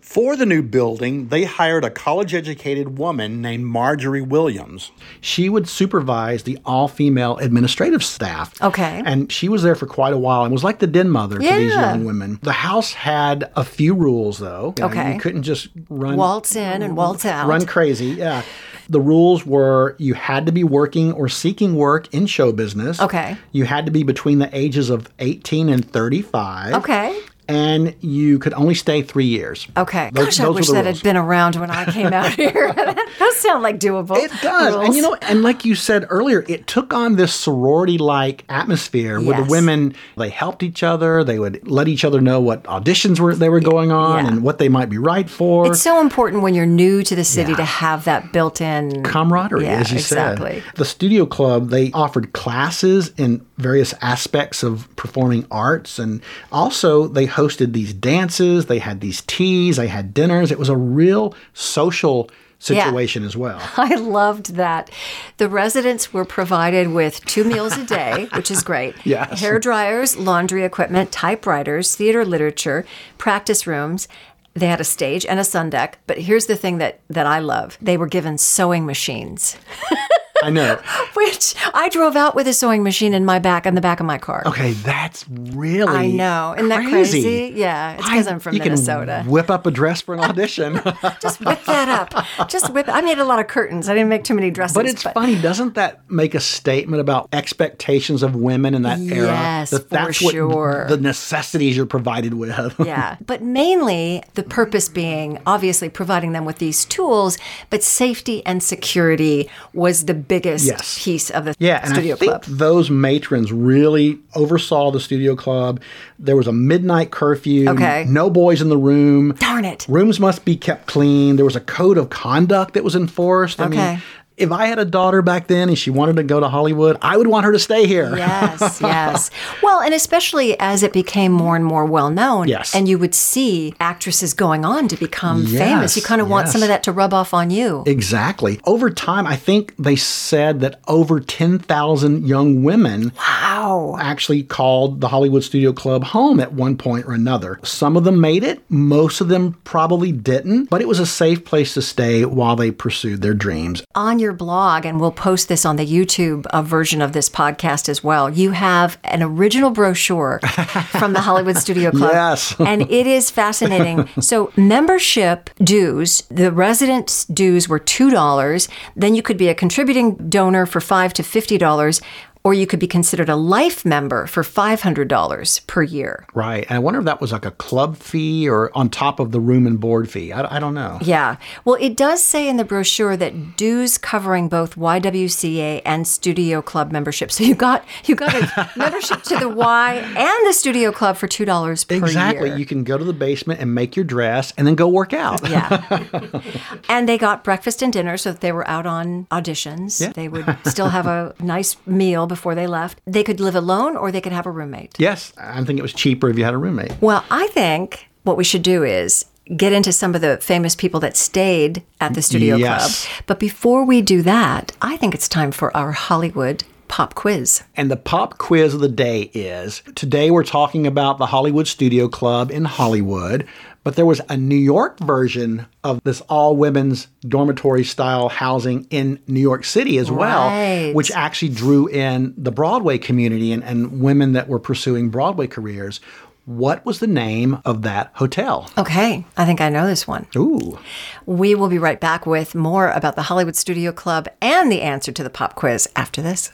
For 0.00 0.36
the 0.36 0.46
new 0.46 0.62
building, 0.62 1.28
they 1.28 1.44
hired 1.44 1.84
a 1.84 1.90
college 1.90 2.34
educated 2.34 2.98
woman 2.98 3.40
named 3.42 3.64
Marjorie 3.64 4.20
Williams. 4.22 4.92
She 5.20 5.48
would 5.48 5.66
supervise 5.68 6.44
the 6.44 6.58
all 6.64 6.86
female 6.88 7.36
administrative 7.38 8.04
staff. 8.04 8.52
Okay. 8.62 9.02
And 9.04 9.32
she 9.32 9.48
was 9.48 9.62
there 9.62 9.74
for 9.74 9.86
quite 9.86 10.12
a 10.12 10.18
while 10.18 10.44
and 10.44 10.52
was 10.52 10.62
like 10.62 10.78
the 10.78 10.86
den 10.86 11.10
mother 11.10 11.36
to 11.38 11.42
these 11.42 11.72
young 11.72 12.04
women. 12.04 12.38
The 12.42 12.52
house 12.52 12.92
had 12.92 13.50
a 13.56 13.63
a 13.64 13.70
few 13.70 13.94
rules 13.94 14.38
though. 14.38 14.74
Okay. 14.78 15.14
You 15.14 15.20
couldn't 15.20 15.42
just 15.42 15.68
run 15.88 16.16
Waltz 16.16 16.54
in 16.54 16.82
and 16.82 16.96
waltz 16.96 17.24
out. 17.24 17.48
run 17.48 17.64
crazy. 17.66 18.06
Yeah. 18.06 18.42
The 18.88 19.00
rules 19.00 19.46
were 19.46 19.96
you 19.98 20.12
had 20.12 20.44
to 20.46 20.52
be 20.52 20.62
working 20.62 21.12
or 21.12 21.28
seeking 21.28 21.74
work 21.74 22.12
in 22.12 22.26
show 22.26 22.52
business. 22.52 23.00
Okay. 23.00 23.36
You 23.52 23.64
had 23.64 23.86
to 23.86 23.92
be 23.92 24.02
between 24.02 24.38
the 24.38 24.50
ages 24.56 24.90
of 24.90 25.08
18 25.18 25.70
and 25.70 25.84
35. 25.84 26.74
Okay. 26.74 27.18
And 27.46 27.94
you 28.00 28.38
could 28.38 28.54
only 28.54 28.74
stay 28.74 29.02
three 29.02 29.26
years. 29.26 29.66
Okay. 29.76 30.10
Those- 30.12 30.24
Gosh, 30.24 30.40
I 30.40 30.44
those 30.44 30.48
were 30.48 30.54
wish 30.60 30.66
that 30.68 30.84
rules. 30.84 30.96
had 30.98 31.02
been 31.04 31.16
around 31.16 31.56
when 31.56 31.70
I 31.70 31.84
came 31.84 32.12
out 32.12 32.32
here. 32.34 32.72
Those 33.18 33.36
sound 33.36 33.62
like 33.62 33.78
doable. 33.78 34.16
It 34.16 34.30
does. 34.42 34.74
And 34.76 34.94
you 34.94 35.02
know, 35.02 35.14
and 35.22 35.42
like 35.42 35.64
you 35.64 35.74
said 35.74 36.06
earlier, 36.10 36.44
it 36.48 36.66
took 36.66 36.92
on 36.94 37.16
this 37.16 37.32
sorority 37.34 37.98
like 37.98 38.44
atmosphere 38.48 39.20
where 39.20 39.36
Yes. 39.38 39.46
the 39.46 39.50
women 39.50 39.94
they 40.16 40.30
helped 40.30 40.62
each 40.62 40.82
other, 40.82 41.22
they 41.22 41.38
would 41.38 41.68
let 41.68 41.86
each 41.88 42.04
other 42.04 42.20
know 42.20 42.40
what 42.40 42.62
auditions 42.64 43.20
were 43.20 43.34
they 43.34 43.48
were 43.48 43.60
going 43.60 43.92
on 43.92 44.24
Yeah. 44.24 44.30
and 44.32 44.42
what 44.42 44.58
they 44.58 44.68
might 44.68 44.88
be 44.88 44.98
right 44.98 45.28
for. 45.28 45.66
It's 45.66 45.82
so 45.82 46.00
important 46.00 46.42
when 46.42 46.54
you're 46.54 46.66
new 46.66 47.02
to 47.02 47.14
the 47.14 47.24
city 47.24 47.50
Yeah. 47.52 47.56
to 47.58 47.64
have 47.64 48.04
that 48.04 48.32
built-in 48.32 49.02
camaraderie, 49.04 49.64
Yeah, 49.64 49.80
as 49.80 49.90
you 49.90 49.98
exactly. 49.98 50.60
said. 50.62 50.76
The 50.76 50.84
studio 50.84 51.26
club, 51.26 51.68
they 51.70 51.90
offered 51.92 52.32
classes 52.32 53.12
in 53.16 53.44
various 53.58 53.94
aspects 54.00 54.62
of 54.62 54.88
performing 54.96 55.46
arts, 55.50 55.98
and 55.98 56.20
also 56.50 57.06
they 57.06 57.26
hosted 57.34 57.72
these 57.72 57.92
dances, 57.92 58.66
they 58.66 58.78
had 58.78 59.00
these 59.00 59.20
teas, 59.22 59.76
they 59.76 59.88
had 59.88 60.14
dinners. 60.14 60.50
It 60.50 60.58
was 60.58 60.68
a 60.68 60.76
real 60.76 61.34
social 61.52 62.30
situation 62.58 63.24
as 63.24 63.36
well. 63.36 63.60
I 63.76 63.94
loved 63.94 64.54
that. 64.54 64.90
The 65.36 65.48
residents 65.48 66.12
were 66.12 66.24
provided 66.24 66.92
with 66.92 67.24
two 67.26 67.44
meals 67.44 67.76
a 67.76 67.84
day, 67.84 68.28
which 68.34 68.50
is 68.50 68.62
great. 68.62 68.94
Yes. 69.04 69.40
Hair 69.40 69.58
dryers, 69.58 70.16
laundry 70.16 70.64
equipment, 70.64 71.12
typewriters, 71.12 71.94
theater 71.94 72.24
literature, 72.24 72.86
practice 73.18 73.66
rooms. 73.66 74.08
They 74.54 74.66
had 74.66 74.80
a 74.80 74.84
stage 74.84 75.26
and 75.26 75.40
a 75.40 75.44
sun 75.44 75.70
deck. 75.70 75.98
But 76.06 76.18
here's 76.18 76.46
the 76.46 76.56
thing 76.56 76.78
that, 76.78 77.00
that 77.10 77.26
I 77.26 77.40
love 77.40 77.76
they 77.82 77.96
were 77.96 78.06
given 78.06 78.38
sewing 78.38 78.86
machines, 78.86 79.56
I 80.44 80.50
know. 80.50 80.74
which 81.14 81.54
I 81.72 81.88
drove 81.88 82.16
out 82.16 82.34
with 82.34 82.46
a 82.46 82.52
sewing 82.52 82.82
machine 82.82 83.14
in 83.14 83.24
my 83.24 83.38
back, 83.38 83.66
in 83.66 83.74
the 83.74 83.80
back 83.80 84.00
of 84.00 84.06
my 84.06 84.18
car. 84.18 84.42
Okay, 84.46 84.72
that's 84.72 85.24
really 85.28 85.96
I 85.96 86.06
know. 86.08 86.54
Isn't 86.56 86.68
that 86.68 86.88
crazy? 86.88 87.52
Yeah, 87.54 87.94
it's 87.94 88.04
because 88.04 88.26
I'm 88.26 88.40
from 88.40 88.54
you 88.54 88.60
Minnesota. 88.60 89.20
Can 89.22 89.30
whip 89.30 89.50
up 89.50 89.66
a 89.66 89.70
dress 89.70 90.00
for 90.00 90.14
an 90.14 90.20
audition. 90.24 90.74
Just 91.20 91.40
whip 91.40 91.64
that 91.64 91.88
up. 91.88 92.48
Just 92.48 92.72
whip. 92.72 92.88
I 92.88 93.00
made 93.00 93.18
a 93.18 93.24
lot 93.24 93.38
of 93.38 93.46
curtains. 93.46 93.88
I 93.88 93.94
didn't 93.94 94.08
make 94.08 94.24
too 94.24 94.34
many 94.34 94.50
dresses. 94.50 94.74
But 94.74 94.86
it's 94.86 95.02
funny, 95.02 95.40
doesn't 95.40 95.74
that 95.74 96.08
make 96.10 96.34
a 96.34 96.40
statement 96.40 97.00
about 97.00 97.28
expectations 97.32 98.22
of 98.22 98.36
women 98.36 98.74
in 98.74 98.82
that 98.82 99.00
era? 99.00 99.28
Yes, 99.28 99.70
that 99.70 99.88
for 99.88 99.88
that's 99.88 100.22
what 100.22 100.32
sure. 100.32 100.86
the 100.88 100.98
necessities 100.98 101.76
you're 101.76 101.86
provided 101.86 102.34
with. 102.34 102.74
Yeah, 102.84 103.16
but 103.24 103.42
mainly 103.42 104.22
the 104.34 104.42
purpose 104.42 104.88
being 104.88 105.40
obviously 105.46 105.88
providing 105.88 106.32
them 106.32 106.44
with 106.44 106.58
these 106.58 106.84
tools, 106.84 107.38
but 107.70 107.82
safety 107.82 108.44
and 108.44 108.62
security 108.62 109.48
was 109.72 110.04
the 110.04 110.14
biggest 110.34 110.64
Yes. 110.66 111.02
piece 111.04 111.30
of 111.30 111.44
the 111.44 111.54
Yeah, 111.58 111.80
and 111.82 111.92
studio 111.94 112.14
I 112.14 112.18
think 112.18 112.30
club. 112.30 112.44
those 112.46 112.90
matrons 112.90 113.52
really 113.52 114.18
oversaw 114.34 114.90
the 114.90 115.00
studio 115.00 115.36
club. 115.36 115.80
There 116.18 116.36
was 116.36 116.46
a 116.46 116.52
midnight 116.52 117.10
curfew. 117.10 117.68
Okay. 117.70 118.04
No 118.08 118.30
boys 118.30 118.60
in 118.60 118.68
the 118.68 118.76
room. 118.76 119.34
Darn 119.38 119.64
it. 119.64 119.86
Rooms 119.88 120.18
must 120.18 120.44
be 120.44 120.56
kept 120.56 120.86
clean. 120.86 121.36
There 121.36 121.44
was 121.44 121.56
a 121.56 121.60
code 121.60 121.98
of 121.98 122.10
conduct 122.10 122.74
that 122.74 122.84
was 122.84 122.94
enforced. 122.96 123.60
I 123.60 123.66
Okay. 123.66 123.76
mean, 123.92 124.02
if 124.36 124.50
I 124.50 124.66
had 124.66 124.78
a 124.78 124.84
daughter 124.84 125.22
back 125.22 125.46
then 125.46 125.68
and 125.68 125.78
she 125.78 125.90
wanted 125.90 126.16
to 126.16 126.22
go 126.24 126.40
to 126.40 126.48
Hollywood, 126.48 126.96
I 127.02 127.16
would 127.16 127.26
want 127.28 127.44
her 127.46 127.52
to 127.52 127.58
stay 127.58 127.86
here. 127.86 128.16
Yes, 128.16 128.80
yes. 128.82 129.30
Well, 129.62 129.80
and 129.80 129.94
especially 129.94 130.58
as 130.58 130.82
it 130.82 130.92
became 130.92 131.30
more 131.32 131.54
and 131.56 131.64
more 131.64 131.84
well 131.84 132.10
known. 132.10 132.48
Yes. 132.48 132.74
And 132.74 132.88
you 132.88 132.98
would 132.98 133.14
see 133.14 133.74
actresses 133.80 134.34
going 134.34 134.64
on 134.64 134.88
to 134.88 134.96
become 134.96 135.42
Yes, 135.46 135.58
famous. 135.58 135.96
You 135.96 136.02
kind 136.02 136.20
of 136.20 136.28
want 136.28 136.48
some 136.48 136.62
of 136.62 136.68
that 136.68 136.82
to 136.84 136.92
rub 136.92 137.14
off 137.14 137.32
on 137.32 137.50
you. 137.50 137.84
Exactly. 137.86 138.60
Over 138.64 138.90
time, 138.90 139.26
I 139.26 139.36
think 139.36 139.74
they 139.78 139.96
said 139.96 140.60
that 140.60 140.80
over 140.88 141.20
10,000 141.20 142.26
young 142.26 142.62
women 142.64 143.12
Wow. 143.16 143.96
actually 144.00 144.42
called 144.42 145.00
the 145.00 145.08
Hollywood 145.08 145.44
Studio 145.44 145.72
Club 145.72 146.04
home 146.04 146.40
at 146.40 146.52
one 146.52 146.76
point 146.76 147.06
or 147.06 147.12
another. 147.12 147.60
Some 147.62 147.96
of 147.96 148.04
them 148.04 148.20
made 148.20 148.42
it, 148.44 148.60
most 148.68 149.20
of 149.20 149.28
them 149.28 149.56
probably 149.64 150.10
didn't, 150.12 150.70
but 150.70 150.80
it 150.80 150.88
was 150.88 150.98
a 150.98 151.06
safe 151.06 151.44
place 151.44 151.74
to 151.74 151.82
stay 151.82 152.24
while 152.24 152.56
they 152.56 152.70
pursued 152.70 153.22
their 153.22 153.34
dreams. 153.34 153.82
on 153.94 154.18
your 154.24 154.32
blog, 154.32 154.84
and 154.84 154.98
we'll 154.98 155.12
post 155.12 155.48
this 155.48 155.64
on 155.64 155.76
the 155.76 155.86
YouTube 155.86 156.46
uh, 156.46 156.62
version 156.62 157.00
of 157.00 157.12
this 157.12 157.28
podcast 157.28 157.88
as 157.88 158.02
well. 158.02 158.28
You 158.28 158.50
have 158.50 158.98
an 159.04 159.22
original 159.22 159.70
brochure 159.70 160.40
from 160.88 161.12
the 161.12 161.20
Hollywood 161.20 161.56
Studio 161.56 161.90
Club. 161.90 162.12
Yes. 162.12 162.56
and 162.58 162.82
it 162.82 163.06
is 163.06 163.30
fascinating. 163.30 164.08
So, 164.20 164.50
membership 164.56 165.50
dues, 165.58 166.22
the 166.30 166.50
residence 166.50 167.26
dues 167.26 167.68
were 167.68 167.78
$2. 167.78 168.68
Then 168.96 169.14
you 169.14 169.22
could 169.22 169.36
be 169.36 169.48
a 169.48 169.54
contributing 169.54 170.16
donor 170.28 170.66
for 170.66 170.80
5 170.80 171.12
to 171.14 171.22
$50. 171.22 172.02
Or 172.46 172.52
you 172.52 172.66
could 172.66 172.78
be 172.78 172.86
considered 172.86 173.30
a 173.30 173.36
life 173.36 173.86
member 173.86 174.26
for 174.26 174.42
$500 174.42 175.66
per 175.66 175.82
year. 175.82 176.26
Right. 176.34 176.66
And 176.68 176.76
I 176.76 176.78
wonder 176.78 176.98
if 176.98 177.06
that 177.06 177.18
was 177.18 177.32
like 177.32 177.46
a 177.46 177.50
club 177.52 177.96
fee 177.96 178.46
or 178.46 178.70
on 178.76 178.90
top 178.90 179.18
of 179.18 179.32
the 179.32 179.40
room 179.40 179.66
and 179.66 179.80
board 179.80 180.10
fee. 180.10 180.30
I, 180.30 180.56
I 180.56 180.58
don't 180.58 180.74
know. 180.74 180.98
Yeah. 181.00 181.36
Well, 181.64 181.78
it 181.80 181.96
does 181.96 182.22
say 182.22 182.46
in 182.46 182.58
the 182.58 182.64
brochure 182.64 183.16
that 183.16 183.56
dues 183.56 183.96
covering 183.96 184.48
both 184.50 184.76
YWCA 184.76 185.80
and 185.86 186.06
Studio 186.06 186.60
Club 186.60 186.92
membership. 186.92 187.32
So 187.32 187.44
you 187.44 187.54
got 187.54 187.82
you 188.04 188.14
got 188.14 188.34
a 188.34 188.70
membership 188.76 189.22
to 189.22 189.36
the 189.36 189.48
Y 189.48 189.94
and 189.94 190.48
the 190.48 190.52
Studio 190.52 190.92
Club 190.92 191.16
for 191.16 191.26
two 191.26 191.46
dollars 191.46 191.82
per 191.84 191.94
year. 191.94 192.04
Exactly. 192.04 192.48
year. 192.50 192.58
You 192.58 192.66
can 192.66 192.84
go 192.84 192.98
to 192.98 193.04
the 193.04 193.14
basement 193.14 193.60
and 193.60 193.74
make 193.74 193.96
your 193.96 194.04
dress 194.04 194.52
and 194.58 194.66
then 194.66 194.74
go 194.74 194.86
work 194.86 195.14
out. 195.14 195.48
yeah. 195.48 196.40
and 196.90 197.08
they 197.08 197.16
got 197.16 197.42
breakfast 197.42 197.80
and 197.80 197.90
dinner 197.92 198.18
so 198.18 198.32
that 198.32 198.42
they 198.42 198.52
were 198.52 198.68
out 198.68 198.84
on 198.84 199.26
auditions. 199.30 199.98
Yeah. 200.00 200.12
They 200.12 200.28
would 200.28 200.58
still 200.66 200.90
have 200.90 201.06
a 201.06 201.34
nice 201.40 201.76
meal 201.86 202.26
before 202.34 202.54
they 202.54 202.66
left. 202.66 203.00
They 203.06 203.22
could 203.22 203.40
live 203.40 203.54
alone 203.54 203.96
or 203.96 204.10
they 204.10 204.20
could 204.20 204.32
have 204.32 204.46
a 204.46 204.50
roommate. 204.50 204.94
Yes. 204.98 205.32
I 205.38 205.62
think 205.64 205.78
it 205.78 205.82
was 205.82 205.92
cheaper 205.92 206.28
if 206.28 206.36
you 206.38 206.44
had 206.44 206.54
a 206.54 206.58
roommate. 206.58 206.92
Well, 207.00 207.24
I 207.30 207.46
think 207.48 208.08
what 208.24 208.36
we 208.36 208.44
should 208.44 208.62
do 208.62 208.82
is 208.82 209.24
get 209.56 209.72
into 209.72 209.92
some 209.92 210.14
of 210.14 210.20
the 210.20 210.38
famous 210.38 210.74
people 210.74 211.00
that 211.00 211.16
stayed 211.16 211.82
at 212.00 212.14
the 212.14 212.22
Studio 212.22 212.56
Yes. 212.56 213.04
Club. 213.06 213.22
But 213.26 213.38
before 213.38 213.84
we 213.84 214.00
do 214.02 214.22
that, 214.22 214.72
I 214.82 214.96
think 214.96 215.14
it's 215.14 215.28
time 215.28 215.52
for 215.52 215.74
our 215.76 215.92
Hollywood 215.92 216.64
pop 216.88 217.14
quiz. 217.14 217.62
And 217.76 217.90
the 217.90 217.96
pop 217.96 218.38
quiz 218.38 218.72
of 218.74 218.80
the 218.80 218.88
day 218.88 219.30
is 219.34 219.82
today 219.94 220.30
we're 220.30 220.44
talking 220.44 220.86
about 220.86 221.18
the 221.18 221.26
Hollywood 221.26 221.66
Studio 221.66 222.08
Club 222.08 222.50
in 222.50 222.64
Hollywood, 222.64 223.46
but 223.84 223.96
there 223.96 224.06
was 224.06 224.20
a 224.28 224.36
New 224.36 224.56
York 224.56 224.98
version 225.00 225.66
of 225.84 226.00
this 226.04 226.20
all 226.22 226.56
women's 226.56 227.06
dormitory 227.28 227.84
style 227.84 228.28
housing 228.30 228.86
in 228.90 229.20
New 229.28 229.40
York 229.40 229.64
City 229.64 229.98
as 229.98 230.10
well, 230.10 230.48
Right. 230.48 230.92
which 230.94 231.10
actually 231.12 231.50
drew 231.50 231.86
in 231.88 232.34
the 232.36 232.50
Broadway 232.50 232.98
community 232.98 233.52
and, 233.52 233.62
and 233.62 234.00
women 234.00 234.32
that 234.32 234.48
were 234.48 234.58
pursuing 234.58 235.10
Broadway 235.10 235.46
careers. 235.46 236.00
What 236.46 236.84
was 236.84 236.98
the 236.98 237.06
name 237.06 237.58
of 237.64 237.82
that 237.82 238.10
hotel? 238.14 238.70
Okay, 238.76 239.24
I 239.36 239.46
think 239.46 239.60
I 239.62 239.70
know 239.70 239.86
this 239.86 240.06
one. 240.06 240.26
Ooh. 240.36 240.78
We 241.24 241.54
will 241.54 241.68
be 241.68 241.78
right 241.78 241.98
back 242.00 242.26
with 242.26 242.54
more 242.54 242.90
about 242.90 243.16
the 243.16 243.22
Hollywood 243.22 243.56
Studio 243.56 243.92
Club 243.92 244.28
and 244.42 244.70
the 244.70 244.82
answer 244.82 245.10
to 245.12 245.22
the 245.22 245.30
pop 245.30 245.54
quiz 245.54 245.88
after 245.96 246.20
this. 246.20 246.52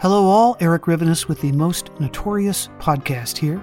Hello, 0.00 0.26
all. 0.26 0.56
Erik 0.60 0.82
Rivenes 0.82 1.26
with 1.26 1.40
the 1.40 1.52
Most 1.52 1.90
Notorious 1.98 2.68
podcast 2.78 3.38
here. 3.38 3.62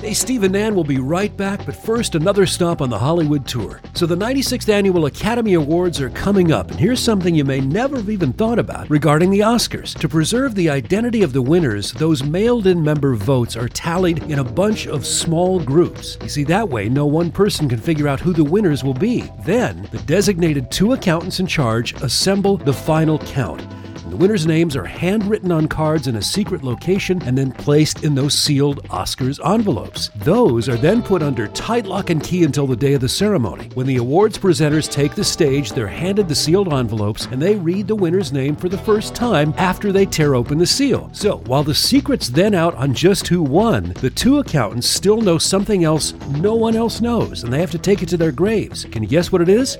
Hey, 0.00 0.14
Steve 0.14 0.44
and 0.44 0.52
Nan 0.52 0.76
will 0.76 0.84
be 0.84 0.98
right 0.98 1.36
back, 1.36 1.66
but 1.66 1.74
first, 1.74 2.14
another 2.14 2.46
stop 2.46 2.80
on 2.80 2.88
the 2.88 2.98
Hollywood 2.98 3.44
tour. 3.48 3.80
So, 3.94 4.06
the 4.06 4.14
96th 4.14 4.68
Annual 4.68 5.06
Academy 5.06 5.54
Awards 5.54 6.00
are 6.00 6.10
coming 6.10 6.52
up, 6.52 6.70
and 6.70 6.78
here's 6.78 7.00
something 7.00 7.34
you 7.34 7.44
may 7.44 7.60
never 7.60 7.96
have 7.96 8.08
even 8.08 8.32
thought 8.32 8.60
about 8.60 8.88
regarding 8.88 9.30
the 9.30 9.40
Oscars. 9.40 9.98
To 9.98 10.08
preserve 10.08 10.54
the 10.54 10.70
identity 10.70 11.22
of 11.22 11.32
the 11.32 11.42
winners, 11.42 11.92
those 11.94 12.22
mailed 12.22 12.68
in 12.68 12.80
member 12.80 13.16
votes 13.16 13.56
are 13.56 13.68
tallied 13.68 14.22
in 14.30 14.38
a 14.38 14.44
bunch 14.44 14.86
of 14.86 15.04
small 15.04 15.58
groups. 15.58 16.16
You 16.22 16.28
see, 16.28 16.44
that 16.44 16.68
way, 16.68 16.88
no 16.88 17.04
one 17.04 17.32
person 17.32 17.68
can 17.68 17.80
figure 17.80 18.06
out 18.06 18.20
who 18.20 18.32
the 18.32 18.44
winners 18.44 18.84
will 18.84 18.94
be. 18.94 19.28
Then, 19.40 19.88
the 19.90 19.98
designated 19.98 20.70
two 20.70 20.92
accountants 20.92 21.40
in 21.40 21.48
charge 21.48 22.00
assemble 22.02 22.56
the 22.56 22.72
final 22.72 23.18
count. 23.18 23.66
The 24.08 24.16
winners' 24.16 24.46
names 24.46 24.74
are 24.74 24.86
handwritten 24.86 25.52
on 25.52 25.68
cards 25.68 26.06
in 26.06 26.16
a 26.16 26.22
secret 26.22 26.64
location 26.64 27.20
and 27.24 27.36
then 27.36 27.52
placed 27.52 28.04
in 28.04 28.14
those 28.14 28.32
sealed 28.32 28.82
Oscars 28.88 29.38
envelopes. 29.46 30.10
Those 30.16 30.66
are 30.66 30.78
then 30.78 31.02
put 31.02 31.22
under 31.22 31.48
tight 31.48 31.84
lock 31.84 32.08
and 32.08 32.22
key 32.22 32.42
until 32.42 32.66
the 32.66 32.74
day 32.74 32.94
of 32.94 33.02
the 33.02 33.08
ceremony. 33.08 33.68
When 33.74 33.86
the 33.86 33.98
awards 33.98 34.38
presenters 34.38 34.90
take 34.90 35.14
the 35.14 35.22
stage, 35.22 35.72
they're 35.72 35.86
handed 35.86 36.26
the 36.26 36.34
sealed 36.34 36.72
envelopes 36.72 37.26
and 37.26 37.40
they 37.40 37.56
read 37.56 37.86
the 37.86 37.96
winner's 37.96 38.32
name 38.32 38.56
for 38.56 38.70
the 38.70 38.78
first 38.78 39.14
time 39.14 39.52
after 39.58 39.92
they 39.92 40.06
tear 40.06 40.34
open 40.34 40.56
the 40.56 40.66
seal. 40.66 41.10
So, 41.12 41.38
while 41.46 41.62
the 41.62 41.74
secret's 41.74 42.28
then 42.28 42.54
out 42.54 42.74
on 42.76 42.94
just 42.94 43.28
who 43.28 43.42
won, 43.42 43.92
the 44.00 44.10
two 44.10 44.38
accountants 44.38 44.88
still 44.88 45.20
know 45.20 45.36
something 45.36 45.84
else 45.84 46.14
no 46.30 46.54
one 46.54 46.76
else 46.76 47.02
knows, 47.02 47.44
and 47.44 47.52
they 47.52 47.60
have 47.60 47.72
to 47.72 47.78
take 47.78 48.02
it 48.02 48.08
to 48.08 48.16
their 48.16 48.32
graves. 48.32 48.86
Can 48.86 49.02
you 49.02 49.08
guess 49.08 49.30
what 49.30 49.42
it 49.42 49.50
is? 49.50 49.76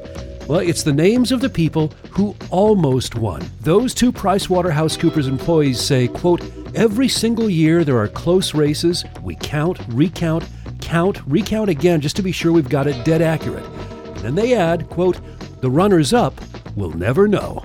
Well, 0.49 0.61
it's 0.61 0.83
the 0.83 0.95
names 0.95 1.31
of 1.31 1.43
the 1.43 1.51
people 1.51 1.93
who 2.11 2.35
almost 2.49 3.15
won. 3.15 3.43
Those 3.61 3.93
two 3.93 4.11
PricewaterhouseCoopers 4.11 5.29
employees 5.29 5.79
say, 5.79 6.09
quote, 6.09 6.43
every 6.75 7.07
single 7.07 7.51
year 7.51 7.85
there 7.85 7.99
are 7.99 8.09
close 8.09 8.55
races. 8.55 9.05
We 9.23 9.35
count, 9.35 9.79
recount, 9.89 10.49
count, 10.81 11.21
recount 11.27 11.69
again 11.69 12.01
just 12.01 12.17
to 12.17 12.23
be 12.23 12.33
sure 12.33 12.51
we've 12.51 12.67
got 12.67 12.87
it 12.87 13.05
dead 13.05 13.21
accurate. 13.21 13.67
And 13.67 14.17
then 14.21 14.35
they 14.37 14.55
add, 14.55 14.89
quote, 14.89 15.21
the 15.61 15.71
runners 15.71 16.15
up 16.15 16.41
will 16.77 16.97
never 16.97 17.29
know. 17.29 17.63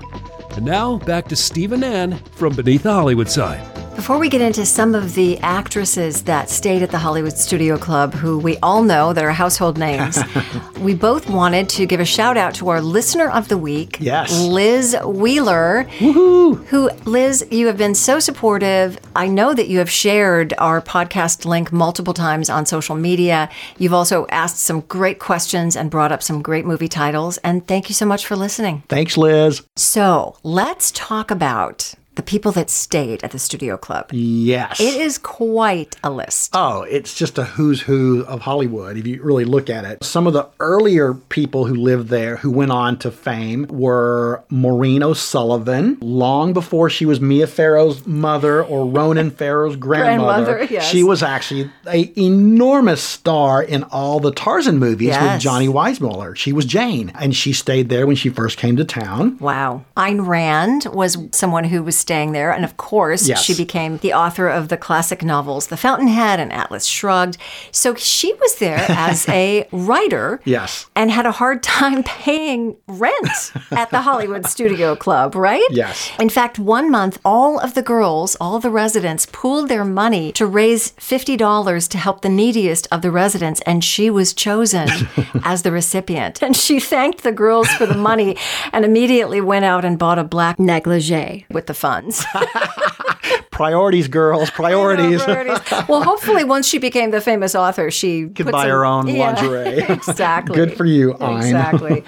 And 0.58 0.66
now 0.66 0.98
back 0.98 1.30
to 1.30 1.38
Steve 1.38 1.72
and 1.72 1.82
Nan 1.82 2.18
from 2.36 2.54
Beneath 2.54 2.84
the 2.84 2.92
Hollywood 2.92 3.30
Sign. 3.30 3.73
Before 3.96 4.18
we 4.18 4.28
get 4.28 4.42
into 4.42 4.66
some 4.66 4.96
of 4.96 5.14
the 5.14 5.38
actresses 5.40 6.24
that 6.24 6.50
stayed 6.50 6.82
at 6.84 6.92
the 6.92 6.98
Hollywood 6.98 7.38
Studio 7.38 7.78
Club, 7.78 8.14
who 8.14 8.38
we 8.38 8.58
all 8.58 8.84
know 8.84 9.14
that 9.14 9.24
are 9.24 9.32
household 9.32 9.78
names, 9.78 10.20
we 10.82 10.94
both 10.94 11.30
wanted 11.30 11.70
to 11.70 11.86
give 11.86 12.02
a 12.02 12.06
shout 12.06 12.36
out 12.36 12.54
to 12.56 12.68
our 12.68 12.82
listener 12.82 13.30
of 13.30 13.48
the 13.48 13.58
week, 13.58 13.98
Yes. 14.02 14.38
Liz 14.42 14.98
Wheeler. 15.06 15.84
Who, 15.84 16.90
Liz, 17.06 17.46
you 17.50 17.68
have 17.68 17.78
been 17.78 17.96
so 17.96 18.20
supportive. 18.20 19.00
I 19.16 19.28
know 19.28 19.54
that 19.54 19.70
you 19.70 19.78
have 19.78 19.90
shared 19.90 20.54
our 20.58 20.82
podcast 20.82 21.46
link 21.46 21.72
multiple 21.72 22.14
times 22.14 22.50
on 22.50 22.66
social 22.66 22.96
media. 22.96 23.50
You've 23.78 23.94
also 23.94 24.28
asked 24.28 24.58
some 24.58 24.82
great 24.82 25.20
questions 25.20 25.78
and 25.78 25.90
brought 25.90 26.12
up 26.12 26.22
some 26.22 26.42
great 26.42 26.66
movie 26.66 26.90
titles. 26.90 27.38
And 27.38 27.66
thank 27.68 27.88
you 27.88 27.96
so 27.96 28.06
much 28.06 28.26
for 28.26 28.36
listening. 28.36 28.84
Thanks, 28.90 29.16
Liz. 29.18 29.62
So 29.78 30.36
let's 30.44 30.92
talk 30.92 31.32
about 31.32 31.94
the 32.16 32.24
people 32.24 32.52
that 32.52 32.70
stayed 32.70 33.24
at 33.24 33.32
the 33.32 33.40
Studio 33.40 33.78
Club. 33.78 34.10
Yes. 34.12 34.80
It 34.80 35.02
is 35.02 35.18
quite 35.18 35.96
a 36.04 36.12
list. 36.12 36.52
Oh, 36.54 36.84
it's 36.84 37.14
just 37.16 37.38
a 37.38 37.44
who's 37.44 37.82
who 37.82 38.24
of 38.26 38.42
Hollywood 38.42 38.98
if 38.98 39.08
you 39.08 39.22
really 39.24 39.46
look 39.46 39.70
at 39.70 39.84
it. 39.86 40.04
Some 40.04 40.28
of 40.28 40.34
the 40.34 40.48
earlier 40.60 41.14
people 41.14 41.66
who 41.66 41.76
lived 41.76 42.10
there 42.10 42.38
who 42.38 42.52
went 42.52 42.72
on 42.72 42.98
to 43.00 43.12
fame 43.12 43.66
were 43.68 44.44
Maureen 44.50 45.02
O'Sullivan, 45.02 45.98
long 46.02 46.54
before 46.54 46.90
she 46.90 47.06
was 47.06 47.20
Mia 47.20 47.48
Farrow's 47.48 48.06
mother 48.06 48.64
or 48.64 48.86
Ronan 48.86 49.32
Farrow's 49.32 49.76
grandmother. 49.84 50.46
Grandmother, 50.46 50.74
yes. 50.74 50.90
She 50.90 51.04
was 51.04 51.24
actually 51.24 51.72
a 51.88 52.12
enormous 52.20 53.02
star 53.02 53.64
in 53.64 53.84
all 53.86 54.20
the 54.20 54.32
Tarzan 54.32 54.78
movies 54.78 55.16
with 55.20 55.42
Johnny 55.42 55.68
Weissmuller. 55.68 56.36
She 56.36 56.54
was 56.54 56.66
Jane, 56.66 57.12
and 57.16 57.36
she 57.36 57.54
stayed 57.54 57.90
there 57.90 58.06
when 58.06 58.16
she 58.16 58.30
first 58.30 58.58
came 58.58 58.76
to 58.78 58.86
town. 58.86 59.38
Wow. 59.40 59.86
Ayn 59.98 60.26
Rand 60.28 60.86
was 60.94 61.18
someone 61.32 61.64
who 61.66 61.82
was 61.84 62.03
staying 62.06 62.32
there. 62.34 62.52
And 62.56 62.64
of 62.66 62.74
course, 62.78 63.28
Yes. 63.28 63.42
she 63.44 63.56
became 63.56 63.98
the 63.98 64.14
author 64.14 64.48
of 64.60 64.68
the 64.68 64.78
classic 64.88 65.24
novels 65.24 65.68
The 65.68 65.78
Fountainhead 65.86 66.40
and 66.40 66.52
Atlas 66.62 66.86
Shrugged. 66.86 67.38
So 67.72 67.96
she 67.96 68.30
was 68.44 68.56
there 68.56 68.86
as 68.90 69.28
a 69.44 69.68
writer. 69.72 70.40
Yes. 70.46 70.86
And 70.96 71.10
had 71.10 71.26
a 71.26 71.32
hard 71.42 71.64
time 71.64 72.04
paying 72.24 72.76
rent 72.88 73.36
at 73.72 73.90
the 73.90 74.02
Hollywood 74.02 74.46
Studio 74.46 74.96
Club, 74.96 75.36
right? 75.36 75.66
Yes. 75.72 76.12
In 76.20 76.30
fact, 76.30 76.60
one 76.60 76.92
month, 76.92 77.18
all 77.26 77.58
of 77.60 77.74
the 77.74 77.82
girls, 77.94 78.36
all 78.42 78.60
the 78.60 78.70
residents, 78.84 79.26
pooled 79.32 79.70
their 79.70 79.86
money 79.86 80.32
to 80.34 80.46
raise 80.46 80.92
$50 80.94 81.88
to 81.90 81.98
help 81.98 82.22
the 82.22 82.30
neediest 82.30 82.88
of 82.92 83.02
the 83.02 83.12
residents, 83.12 83.62
and 83.66 83.84
she 83.84 84.10
was 84.10 84.34
chosen 84.34 84.88
as 85.44 85.62
the 85.64 85.72
recipient. 85.72 86.42
And 86.42 86.56
she 86.56 86.80
thanked 86.80 87.24
the 87.24 87.32
girls 87.32 87.70
for 87.78 87.86
the 87.86 87.96
money 88.12 88.36
and 88.74 88.84
immediately 88.86 89.40
went 89.42 89.66
out 89.66 89.86
and 89.86 89.98
bought 89.98 90.20
a 90.20 90.24
black 90.24 90.60
negligee 90.60 91.46
with 91.50 91.66
the 91.68 91.74
funds. 91.74 91.93
Priorities, 93.52 94.08
girls, 94.08 94.50
priorities. 94.50 95.24
Priorities. 95.24 95.60
well, 95.88 96.02
hopefully, 96.04 96.44
once 96.44 96.68
she 96.68 96.80
became 96.80 97.12
the 97.12 97.22
famous 97.22 97.54
author, 97.56 97.92
she 97.92 98.28
Could 98.30 98.52
buy 98.52 98.68
her 98.68 98.84
own 98.86 99.08
Yeah, 99.08 99.32
lingerie. 99.32 99.86
exactly. 99.88 100.56
Good 100.56 100.76
for 100.76 100.86
you, 100.86 101.14
Ayn. 101.14 101.38
Exactly. 101.38 102.04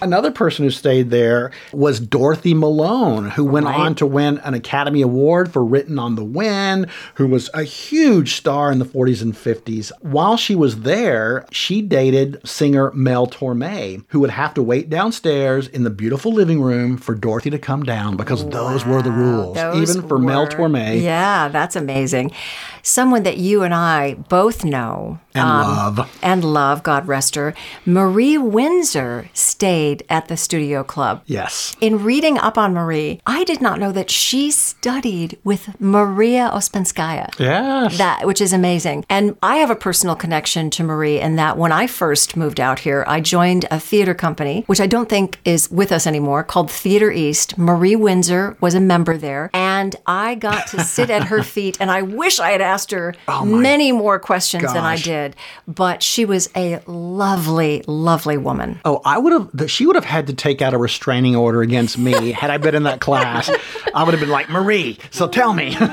Another 0.00 0.30
person 0.30 0.64
who 0.64 0.70
stayed 0.70 1.10
there 1.10 1.50
was 1.72 2.00
Dorothy 2.00 2.54
Malone, 2.54 3.30
who 3.30 3.44
went 3.44 3.66
Right. 3.66 3.78
on 3.80 3.94
to 3.96 4.06
win 4.06 4.38
an 4.44 4.54
Academy 4.54 5.02
Award 5.02 5.52
for 5.52 5.64
Written 5.64 5.98
on 5.98 6.14
the 6.16 6.24
Wind, 6.24 6.86
who 7.14 7.26
was 7.26 7.48
a 7.54 7.62
huge 7.62 8.34
star 8.36 8.70
in 8.70 8.78
the 8.78 8.84
40s 8.84 9.22
and 9.22 9.34
50s. 9.36 9.90
While 10.02 10.36
she 10.36 10.54
was 10.54 10.80
there, 10.80 11.46
she 11.50 11.82
dated 11.82 12.40
singer 12.44 12.92
Mel 12.94 13.26
Torme, 13.26 14.04
who 14.08 14.20
would 14.20 14.30
have 14.30 14.54
to 14.54 14.62
wait 14.62 14.90
downstairs 14.90 15.66
in 15.68 15.84
the 15.84 15.90
beautiful 15.90 16.32
living 16.32 16.60
room 16.60 16.96
for 16.96 17.14
Dorothy 17.14 17.50
to 17.50 17.58
come 17.58 17.82
down 17.82 18.16
because 18.16 18.46
those 18.48 18.84
were 18.84 19.02
the 19.02 19.10
rules, 19.10 19.56
Those 19.56 19.90
even 19.96 20.08
for 20.08 20.18
Mel 20.18 20.46
Torme. 20.46 21.00
Yeah, 21.02 21.48
that's 21.48 21.76
amazing. 21.76 22.32
Someone 22.86 23.24
that 23.24 23.36
you 23.36 23.64
and 23.64 23.74
I 23.74 24.14
both 24.14 24.64
know 24.64 25.18
And 25.34 25.42
um, 25.42 25.76
love. 25.96 26.18
and 26.22 26.44
love, 26.44 26.84
God 26.84 27.08
rest 27.08 27.34
her, 27.34 27.52
Marie 27.84 28.38
Windsor 28.38 29.28
stayed 29.34 30.04
at 30.08 30.28
the 30.28 30.36
Studio 30.36 30.84
Club. 30.84 31.20
Yes. 31.26 31.74
In 31.80 32.04
reading 32.04 32.38
up 32.38 32.56
on 32.56 32.74
Marie, 32.74 33.20
I 33.26 33.42
did 33.42 33.60
not 33.60 33.80
know 33.80 33.90
that 33.90 34.08
she 34.08 34.52
studied 34.52 35.36
with 35.42 35.80
Maria 35.80 36.48
Ouspenskaya. 36.54 37.28
Yes. 37.40 37.98
That 37.98 38.24
which 38.24 38.40
is 38.40 38.52
amazing. 38.52 39.04
And 39.10 39.36
I 39.42 39.56
have 39.56 39.70
a 39.70 39.74
personal 39.76 40.14
connection 40.14 40.70
to 40.70 40.84
Marie 40.84 41.18
in 41.18 41.34
that 41.36 41.58
when 41.58 41.72
I 41.72 41.88
first 41.88 42.36
moved 42.36 42.60
out 42.60 42.78
here, 42.78 43.02
I 43.08 43.20
joined 43.20 43.64
a 43.68 43.80
theater 43.80 44.14
company, 44.14 44.62
which 44.68 44.80
I 44.80 44.86
don't 44.86 45.08
think 45.08 45.40
is 45.44 45.68
with 45.72 45.90
us 45.90 46.06
anymore, 46.06 46.44
called 46.44 46.70
Theater 46.70 47.10
East. 47.10 47.58
Marie 47.58 47.96
Windsor 47.96 48.56
was 48.60 48.74
a 48.76 48.80
member 48.80 49.16
there, 49.18 49.50
and 49.52 49.96
I 50.06 50.36
got 50.36 50.68
to 50.68 50.84
sit 50.94 51.10
at 51.10 51.24
her 51.24 51.42
feet 51.42 51.78
and 51.80 51.90
I 51.90 52.02
wish 52.02 52.38
I 52.38 52.50
had 52.52 52.60
asked 52.60 52.75
her 52.90 53.14
oh 53.28 53.44
many 53.44 53.92
more 53.92 54.18
questions 54.18 54.72
than 54.72 54.84
I 54.84 54.96
did, 54.96 55.36
but 55.66 56.02
she 56.02 56.24
was 56.24 56.48
a 56.56 56.80
lovely, 56.86 57.82
lovely 57.86 58.36
woman. 58.36 58.80
Oh, 58.84 59.00
I 59.04 59.18
would 59.18 59.32
have. 59.32 59.70
She 59.70 59.86
would 59.86 59.96
have 59.96 60.04
had 60.04 60.26
to 60.28 60.34
take 60.34 60.62
out 60.62 60.74
a 60.74 60.78
restraining 60.78 61.36
order 61.36 61.62
against 61.62 61.98
me 61.98 62.32
had 62.32 62.50
I 62.50 62.58
been 62.58 62.74
in 62.74 62.84
that 62.84 63.00
class. 63.00 63.50
I 63.94 64.04
would 64.04 64.12
have 64.12 64.20
been 64.20 64.30
like, 64.30 64.48
Marie. 64.48 64.98
So 65.10 65.28
tell 65.28 65.52
me. 65.52 65.76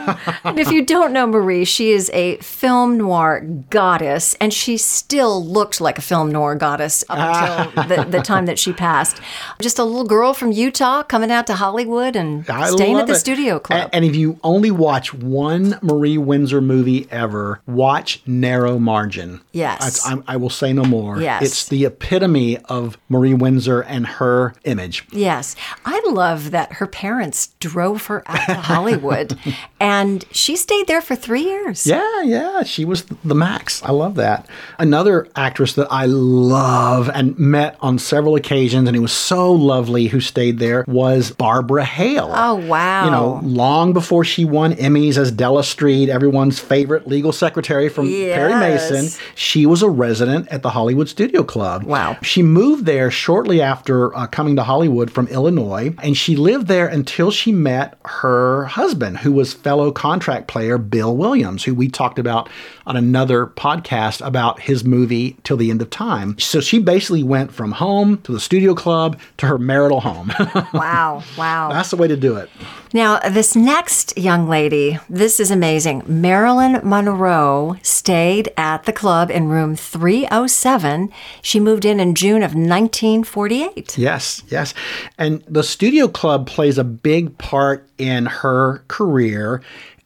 And 0.44 0.60
if 0.60 0.72
you 0.72 0.86
don't 0.86 1.14
know 1.14 1.26
Marie, 1.26 1.64
she 1.66 1.92
is 1.92 2.12
a 2.14 2.38
film 2.38 2.98
noir 2.98 3.42
goddess, 3.70 4.36
and 4.36 4.54
she 4.54 4.78
still 4.78 5.44
looked 5.44 5.80
like 5.80 5.98
a 5.98 6.02
film 6.02 6.32
noir 6.32 6.56
goddess 6.56 7.04
up 7.04 7.18
ah. 7.18 7.72
until 7.76 8.04
the, 8.04 8.18
the 8.18 8.22
time 8.22 8.46
that 8.46 8.60
she 8.60 8.74
passed. 8.74 9.22
Just 9.62 9.80
a 9.80 9.84
little 9.84 10.04
girl 10.04 10.34
from 10.34 10.52
Utah 10.52 11.04
coming 11.04 11.32
out 11.32 11.48
to 11.48 11.56
Hollywood 11.56 12.16
and 12.16 12.48
I 12.50 12.70
staying 12.70 12.98
at 12.98 13.08
the 13.08 13.14
it. 13.14 13.18
studio 13.18 13.60
club. 13.60 13.90
And, 13.94 14.04
if 14.04 14.18
you 14.18 14.38
only 14.44 14.70
watch 14.70 15.14
one 15.14 15.80
Marie 15.82 16.18
Windsor 16.18 16.60
movie 16.60 16.73
ever, 17.12 17.62
watch 17.68 18.22
Narrow 18.26 18.80
Margin. 18.80 19.42
Yes. 19.52 20.06
I'm- 20.08 20.24
I 20.28 20.38
will 20.38 20.50
say 20.50 20.74
no 20.74 20.84
more. 20.84 21.20
Yes. 21.22 21.42
It's 21.44 21.68
the 21.68 21.86
epitome 21.86 22.58
of 22.66 22.98
Marie 23.10 23.34
Windsor 23.34 23.82
and 23.82 24.08
her 24.08 24.54
image. 24.64 25.06
Yes. 25.12 25.56
I 25.86 26.02
love 26.10 26.52
that 26.52 26.74
her 26.74 26.88
parents 26.88 27.50
drove 27.60 28.08
her 28.08 28.24
out 28.26 28.46
to 28.48 28.54
Hollywood 28.72 29.38
and 29.80 30.26
she 30.32 30.56
stayed 30.56 30.88
there 30.88 31.02
for 31.02 31.16
three 31.16 31.44
years. 31.44 31.86
Yeah, 31.86 32.22
yeah, 32.24 32.64
she 32.64 32.86
was 32.86 33.04
the 33.24 33.36
max. 33.36 33.84
I 33.84 33.92
love 33.92 34.16
that. 34.16 34.48
Another 34.80 35.28
actress 35.36 35.74
that 35.74 35.88
I 35.92 36.06
love 36.06 37.10
and 37.14 37.38
met 37.38 37.78
on 37.82 38.00
several 38.00 38.36
occasions, 38.36 38.88
and 38.88 38.96
it 38.96 39.00
was 39.02 39.12
so 39.12 39.52
lovely 39.52 40.08
who 40.08 40.20
stayed 40.20 40.60
there, 40.60 40.86
was 40.88 41.32
Barbara 41.32 41.84
Hale. 41.86 42.32
Oh, 42.34 42.56
wow. 42.56 43.06
You 43.06 43.12
know, 43.12 43.40
long 43.44 43.94
before 43.94 44.24
she 44.24 44.46
won 44.46 44.74
Emmys 44.76 45.18
as 45.18 45.32
Della 45.32 45.64
Street, 45.64 46.10
everyone's 46.10 46.60
favorite 46.64 47.08
legal 47.08 47.32
secretary 47.32 47.90
from 47.90 48.08
Perry 48.08 48.56
Mason, 48.56 49.10
she 49.36 49.66
was 49.66 49.82
a 49.82 49.90
resident 49.90 50.48
at 50.50 50.62
the 50.62 50.70
Hollywood 50.72 51.10
Studio 51.10 51.44
Club. 51.44 51.84
Wow. 51.84 52.18
She 52.22 52.42
moved 52.42 52.86
there 52.86 53.12
shortly 53.12 53.62
after 53.62 54.16
uh, 54.16 54.28
coming 54.28 54.56
to 54.56 54.64
Hollywood 54.64 55.12
from 55.12 55.28
Illinois, 55.28 55.94
and 56.02 56.16
she 56.18 56.36
lived 56.36 56.68
there 56.68 56.88
until 56.88 57.32
she 57.32 57.52
met 57.52 57.98
her 58.06 58.66
husband, 58.66 59.20
who 59.20 59.32
was 59.32 59.54
fellow 59.54 59.92
contract 59.92 60.48
player 60.48 60.78
Bill 60.78 61.16
Williams, 61.16 61.64
who 61.64 61.76
we 61.76 61.88
talked 61.88 62.20
about 62.20 62.50
on 62.86 62.96
another 62.96 63.48
podcast 63.48 64.26
about 64.26 64.62
his 64.62 64.84
movie 64.84 65.38
Till 65.44 65.58
the 65.58 65.70
End 65.70 65.82
of 65.82 65.90
Time. 65.90 66.38
So 66.40 66.60
she 66.60 66.80
basically 66.80 67.24
went 67.24 67.54
from 67.54 67.74
home 67.74 68.22
to 68.24 68.32
the 68.32 68.40
studio 68.40 68.74
club 68.74 69.20
to 69.38 69.48
her 69.48 69.58
marital 69.58 70.02
home. 70.02 70.32
Wow. 70.74 71.24
Wow. 71.38 71.70
That's 71.72 71.92
the 71.92 71.98
way 71.98 72.08
to 72.08 72.16
do 72.16 72.36
it. 72.36 72.50
Now, 72.94 73.20
this 73.20 73.56
next 73.56 74.18
young 74.18 74.48
lady, 74.48 75.00
this 75.10 75.40
is 75.40 75.50
amazing. 75.50 76.04
Marilyn 76.06 76.80
Monroe 76.84 77.78
stayed 77.82 78.52
at 78.56 78.84
the 78.84 78.94
club 78.94 79.32
in 79.32 79.48
room 79.50 79.76
307. 79.76 81.12
She 81.42 81.60
moved 81.60 81.86
in 81.86 82.00
in 82.00 82.16
June 82.16 82.44
of 82.44 82.54
1948. 82.54 83.98
Yes, 83.98 84.44
yes. 84.48 84.74
And 85.18 85.44
the 85.48 85.64
studio 85.64 86.08
club 86.08 86.48
plays 86.48 86.78
a 86.78 86.84
big 86.84 87.38
part 87.38 87.88
in 87.98 88.26
her 88.26 88.84
career 88.88 89.62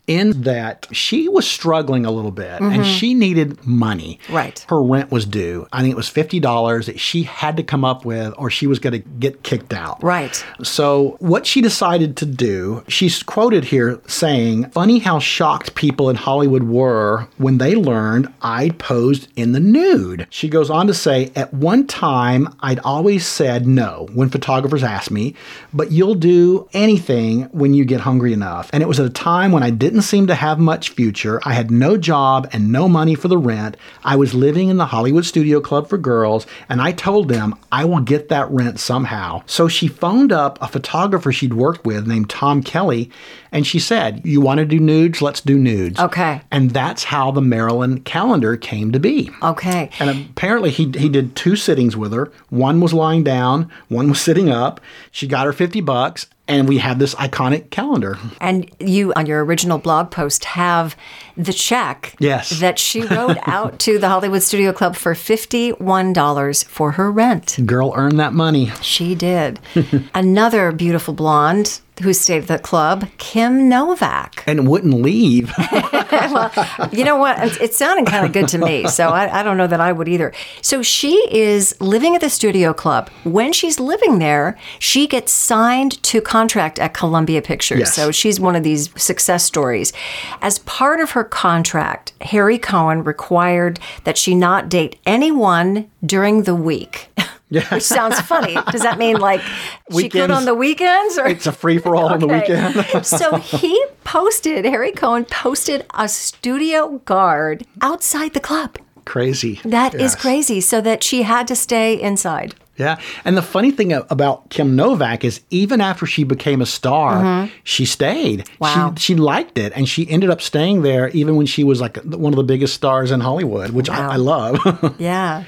in 0.07 0.43
that 0.43 0.87
she 0.91 1.27
was 1.27 1.45
struggling 1.45 2.05
a 2.05 2.11
little 2.11 2.31
bit 2.31 2.61
and 2.61 2.71
mm-hmm. 2.71 2.83
she 2.83 3.13
needed 3.13 3.65
money. 3.67 4.19
Right. 4.29 4.65
Her 4.69 4.81
rent 4.81 5.11
was 5.11 5.25
due. 5.25 5.67
I 5.73 5.81
think 5.81 5.91
it 5.91 5.97
was 5.97 6.09
$50 6.09 6.85
that 6.85 6.99
she 6.99 7.23
had 7.23 7.57
to 7.57 7.63
come 7.63 7.83
up 7.83 8.05
with 8.05 8.33
or 8.37 8.49
she 8.49 8.67
was 8.67 8.79
going 8.79 8.93
to 8.93 8.99
get 8.99 9.43
kicked 9.43 9.73
out. 9.73 10.01
Right. 10.01 10.43
So, 10.63 11.17
what 11.19 11.45
she 11.45 11.61
decided 11.61 12.15
to 12.17 12.25
do, 12.25 12.83
she's 12.87 13.21
quoted 13.21 13.65
here 13.65 14.01
saying, 14.07 14.69
Funny 14.71 14.99
how 14.99 15.19
shocked 15.19 15.75
people 15.75 16.09
in 16.09 16.15
Hollywood 16.15 16.63
were 16.63 17.27
when 17.37 17.57
they 17.57 17.75
learned 17.75 18.33
I'd 18.41 18.79
posed 18.79 19.27
in 19.35 19.51
the 19.51 19.59
nude. 19.59 20.27
She 20.29 20.47
goes 20.47 20.69
on 20.69 20.87
to 20.87 20.93
say, 20.93 21.31
At 21.35 21.53
one 21.53 21.85
time, 21.85 22.55
I'd 22.61 22.79
always 22.79 23.25
said 23.25 23.67
no 23.67 24.07
when 24.13 24.29
photographers 24.29 24.83
asked 24.83 25.11
me, 25.11 25.35
but 25.73 25.91
you'll 25.91 26.15
do 26.15 26.69
anything 26.73 27.43
when 27.51 27.73
you 27.73 27.83
get 27.83 28.01
hungry 28.01 28.31
enough. 28.31 28.69
And 28.71 28.81
it 28.81 28.87
was 28.87 28.99
at 28.99 29.05
a 29.05 29.09
time 29.09 29.51
when 29.51 29.63
I 29.63 29.69
didn't 29.69 29.96
seem 30.01 30.27
to 30.27 30.35
have 30.35 30.59
much 30.59 30.89
future. 30.89 31.39
I 31.43 31.53
had 31.53 31.71
no 31.71 31.97
job 31.97 32.49
and 32.51 32.71
no 32.71 32.87
money 32.87 33.15
for 33.15 33.27
the 33.27 33.37
rent. 33.37 33.77
I 34.03 34.15
was 34.15 34.33
living 34.33 34.69
in 34.69 34.77
the 34.77 34.85
Hollywood 34.85 35.25
Studio 35.25 35.59
Club 35.59 35.87
for 35.87 35.97
girls, 35.97 36.47
and 36.69 36.81
I 36.81 36.91
told 36.91 37.29
them 37.29 37.55
I 37.71 37.85
will 37.85 38.01
get 38.01 38.29
that 38.29 38.49
rent 38.49 38.79
somehow. 38.79 39.43
So 39.45 39.67
she 39.67 39.87
phoned 39.87 40.31
up 40.31 40.57
a 40.61 40.67
photographer 40.67 41.31
she'd 41.31 41.53
worked 41.53 41.85
with 41.85 42.07
named 42.07 42.29
Tom 42.29 42.63
Kelley, 42.63 43.09
and 43.51 43.65
she 43.65 43.79
said, 43.79 44.21
You 44.25 44.41
want 44.41 44.59
to 44.59 44.65
do 44.65 44.79
nudes? 44.79 45.21
Let's 45.21 45.41
do 45.41 45.57
nudes. 45.57 45.99
Okay. 45.99 46.41
And 46.51 46.71
that's 46.71 47.05
how 47.05 47.31
the 47.31 47.41
Marilyn 47.41 48.01
calendar 48.01 48.57
came 48.57 48.91
to 48.91 48.99
be. 48.99 49.29
Okay. 49.41 49.89
And 49.99 50.29
apparently 50.29 50.71
he, 50.71 50.91
he 50.91 51.09
did 51.09 51.35
two 51.35 51.55
sittings 51.55 51.95
with 51.95 52.13
her. 52.13 52.31
One 52.49 52.81
was 52.81 52.93
lying 52.93 53.23
down, 53.23 53.71
one 53.87 54.09
was 54.09 54.21
sitting 54.27 54.49
up. 54.49 54.81
She 55.11 55.27
got 55.27 55.45
her 55.45 55.53
50 55.53 55.81
bucks, 55.81 56.27
and 56.47 56.67
we 56.67 56.77
have 56.77 56.99
this 56.99 57.13
iconic 57.15 57.69
calendar. 57.71 58.17
And 58.39 58.69
you, 58.79 59.13
on 59.15 59.25
your 59.25 59.43
original 59.43 59.77
blog 59.77 60.11
post, 60.11 60.45
have 60.45 60.95
the 61.35 61.53
check 61.53 62.15
Yes. 62.19 62.59
that 62.61 62.79
she 62.79 63.01
wrote 63.01 63.37
out 63.47 63.79
to 63.79 63.99
the 63.99 64.07
Hollywood 64.09 64.41
Studio 64.43 64.71
Club 64.73 64.95
for 64.95 65.13
$51 65.13 66.65
for 66.65 66.91
her 66.93 67.11
rent. 67.11 67.57
Girl 67.65 67.93
earned 67.95 68.19
that 68.19 68.33
money. 68.33 68.71
She 68.81 69.15
did. 69.15 69.59
Another 70.13 70.71
beautiful 70.71 71.13
blonde 71.13 71.81
who 72.01 72.13
stayed 72.13 72.43
at 72.43 72.47
the 72.47 72.59
club, 72.59 73.07
Kim 73.17 73.69
Novak. 73.69 74.43
And 74.47 74.67
wouldn't 74.67 74.93
leave. 74.93 75.51
well, 75.71 76.51
you 76.91 77.03
know 77.03 77.17
what? 77.17 77.37
It's, 77.39 77.57
it's 77.57 77.77
sounding 77.77 78.05
kind 78.05 78.25
of 78.25 78.33
good 78.33 78.47
to 78.49 78.57
me. 78.57 78.87
So 78.87 79.09
I, 79.09 79.39
I 79.39 79.43
don't 79.43 79.57
know 79.57 79.67
that 79.67 79.81
I 79.81 79.91
would 79.91 80.07
either. 80.07 80.33
So 80.61 80.81
she 80.81 81.15
is 81.31 81.79
living 81.81 82.15
at 82.15 82.21
the 82.21 82.29
studio 82.29 82.73
club. 82.73 83.09
When 83.23 83.53
she's 83.53 83.79
living 83.79 84.19
there, 84.19 84.57
she 84.79 85.07
gets 85.07 85.31
signed 85.31 86.01
to 86.03 86.21
contract 86.21 86.79
at 86.79 86.93
Columbia 86.93 87.41
Pictures. 87.41 87.79
Yes. 87.79 87.95
So 87.95 88.11
she's 88.11 88.39
one 88.39 88.55
of 88.55 88.63
these 88.63 88.89
success 89.01 89.43
stories. 89.43 89.93
As 90.41 90.59
part 90.59 90.99
of 90.99 91.11
her 91.11 91.23
contract, 91.23 92.13
Harry 92.21 92.57
Cohn 92.57 93.03
required 93.03 93.79
that 94.03 94.17
she 94.17 94.35
not 94.35 94.69
date 94.69 94.97
anyone 95.05 95.89
during 96.05 96.43
the 96.43 96.55
week. 96.55 97.09
Yeah. 97.49 97.67
Which 97.73 97.83
sounds 97.83 98.19
funny. 98.21 98.55
Does 98.71 98.81
that 98.81 98.97
mean 98.97 99.17
like 99.17 99.41
she 99.97 100.09
could 100.09 100.31
on 100.31 100.43
the 100.45 100.53
weekends? 100.53 101.17
Or 101.17 101.27
it's 101.27 101.47
a 101.47 101.51
free 101.51 101.77
for 101.77 101.95
all 101.95 102.09
on 102.09 102.19
the 102.19 102.25
Okay. 102.25 102.73
weekend. 102.73 103.05
so 103.05 103.37
he 103.37 103.81
posted, 104.03 104.65
Harry 104.65 104.91
Cohn 104.91 105.23
posted 105.25 105.85
a 105.93 106.09
studio 106.09 106.99
guard 107.05 107.65
outside 107.81 108.33
the 108.33 108.39
club. 108.41 108.77
crazy. 109.05 109.61
That 109.63 109.93
is 109.95 110.01
Yes. 110.01 110.15
crazy. 110.15 110.59
So 110.59 110.81
that 110.81 111.03
she 111.03 111.23
had 111.23 111.47
to 111.47 111.55
stay 111.55 111.93
inside. 111.99 112.53
Yeah. 112.75 112.99
And 113.25 113.35
the 113.37 113.41
funny 113.41 113.71
thing 113.71 113.91
about 113.93 114.49
Kim 114.49 114.75
Novak 114.75 115.23
is 115.23 115.39
even 115.49 115.79
after 115.81 116.05
she 116.05 116.23
became 116.25 116.61
a 116.61 116.65
star, 116.65 117.49
she 117.63 117.85
stayed. 117.85 118.39
Mm-hmm. 118.41 118.55
Wow. 118.63 118.93
She, 118.97 119.13
she 119.13 119.15
liked 119.15 119.57
it 119.57 119.71
and 119.75 119.87
she 119.89 120.07
ended 120.09 120.29
up 120.29 120.41
staying 120.41 120.81
there 120.83 121.07
even 121.09 121.37
when 121.37 121.45
she 121.47 121.63
was 121.63 121.79
like 121.79 121.95
one 122.03 122.33
of 122.33 122.37
the 122.37 122.43
biggest 122.43 122.73
stars 122.75 123.09
in 123.11 123.21
Hollywood, 123.21 123.69
which 123.71 123.89
I, 123.89 124.13
I 124.13 124.15
love. 124.17 124.59
Yeah. 124.99 125.45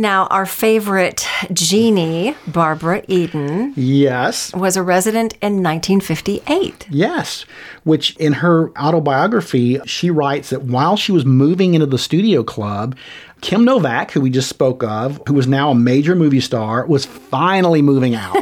Now, 0.00 0.28
our 0.28 0.46
favorite 0.46 1.26
genie, 1.52 2.36
Barbara 2.46 3.02
Eden, 3.08 3.74
yes. 3.76 4.54
was 4.54 4.76
a 4.76 4.82
resident 4.84 5.32
in 5.42 5.60
1958. 5.60 6.86
Yes, 6.88 7.44
which 7.82 8.14
in 8.16 8.34
her 8.34 8.70
autobiography, 8.78 9.80
she 9.86 10.08
writes 10.08 10.50
that 10.50 10.62
while 10.62 10.96
she 10.96 11.10
was 11.10 11.24
moving 11.24 11.74
into 11.74 11.86
the 11.86 11.98
studio 11.98 12.44
club, 12.44 12.96
Kim 13.40 13.64
Novak, 13.64 14.10
who 14.12 14.20
we 14.20 14.30
just 14.30 14.48
spoke 14.48 14.82
of, 14.82 15.20
who 15.26 15.34
was 15.34 15.46
now 15.46 15.70
a 15.70 15.74
major 15.74 16.14
movie 16.14 16.40
star, 16.40 16.84
was 16.86 17.04
finally 17.06 17.82
moving 17.82 18.14
out. 18.14 18.36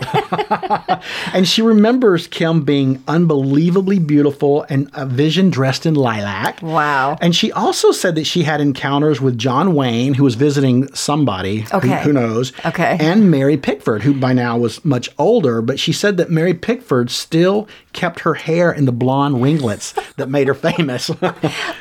and 1.34 1.46
she 1.46 1.62
remembers 1.62 2.26
Kim 2.26 2.62
being 2.62 3.02
unbelievably 3.06 3.98
beautiful 4.00 4.64
and 4.68 4.90
a 4.94 5.04
vision 5.06 5.50
dressed 5.50 5.86
in 5.86 5.94
lilac. 5.94 6.60
Wow. 6.62 7.18
And 7.20 7.34
she 7.36 7.52
also 7.52 7.92
said 7.92 8.14
that 8.14 8.24
she 8.26 8.42
had 8.44 8.60
encounters 8.60 9.20
with 9.20 9.38
John 9.38 9.74
Wayne, 9.74 10.14
who 10.14 10.24
was 10.24 10.34
visiting 10.34 10.92
somebody, 10.94 11.60
who- 11.60 11.76
Okay. 11.78 12.02
who, 12.02 12.12
knows, 12.12 12.52
Okay. 12.64 12.96
and 12.98 13.30
Mary 13.30 13.56
Pickford, 13.56 14.02
who 14.02 14.14
by 14.14 14.32
now 14.32 14.56
was 14.56 14.84
much 14.84 15.08
older, 15.18 15.60
but 15.62 15.78
she 15.78 15.92
said 15.92 16.16
that 16.16 16.30
Mary 16.30 16.54
Pickford 16.54 17.10
still 17.10 17.68
kept 17.92 18.20
her 18.20 18.34
hair 18.34 18.72
in 18.72 18.84
the 18.86 18.92
blonde 18.92 19.42
ringlets 19.42 19.94
that 20.16 20.28
made 20.28 20.48
her 20.48 20.54
famous. 20.54 21.10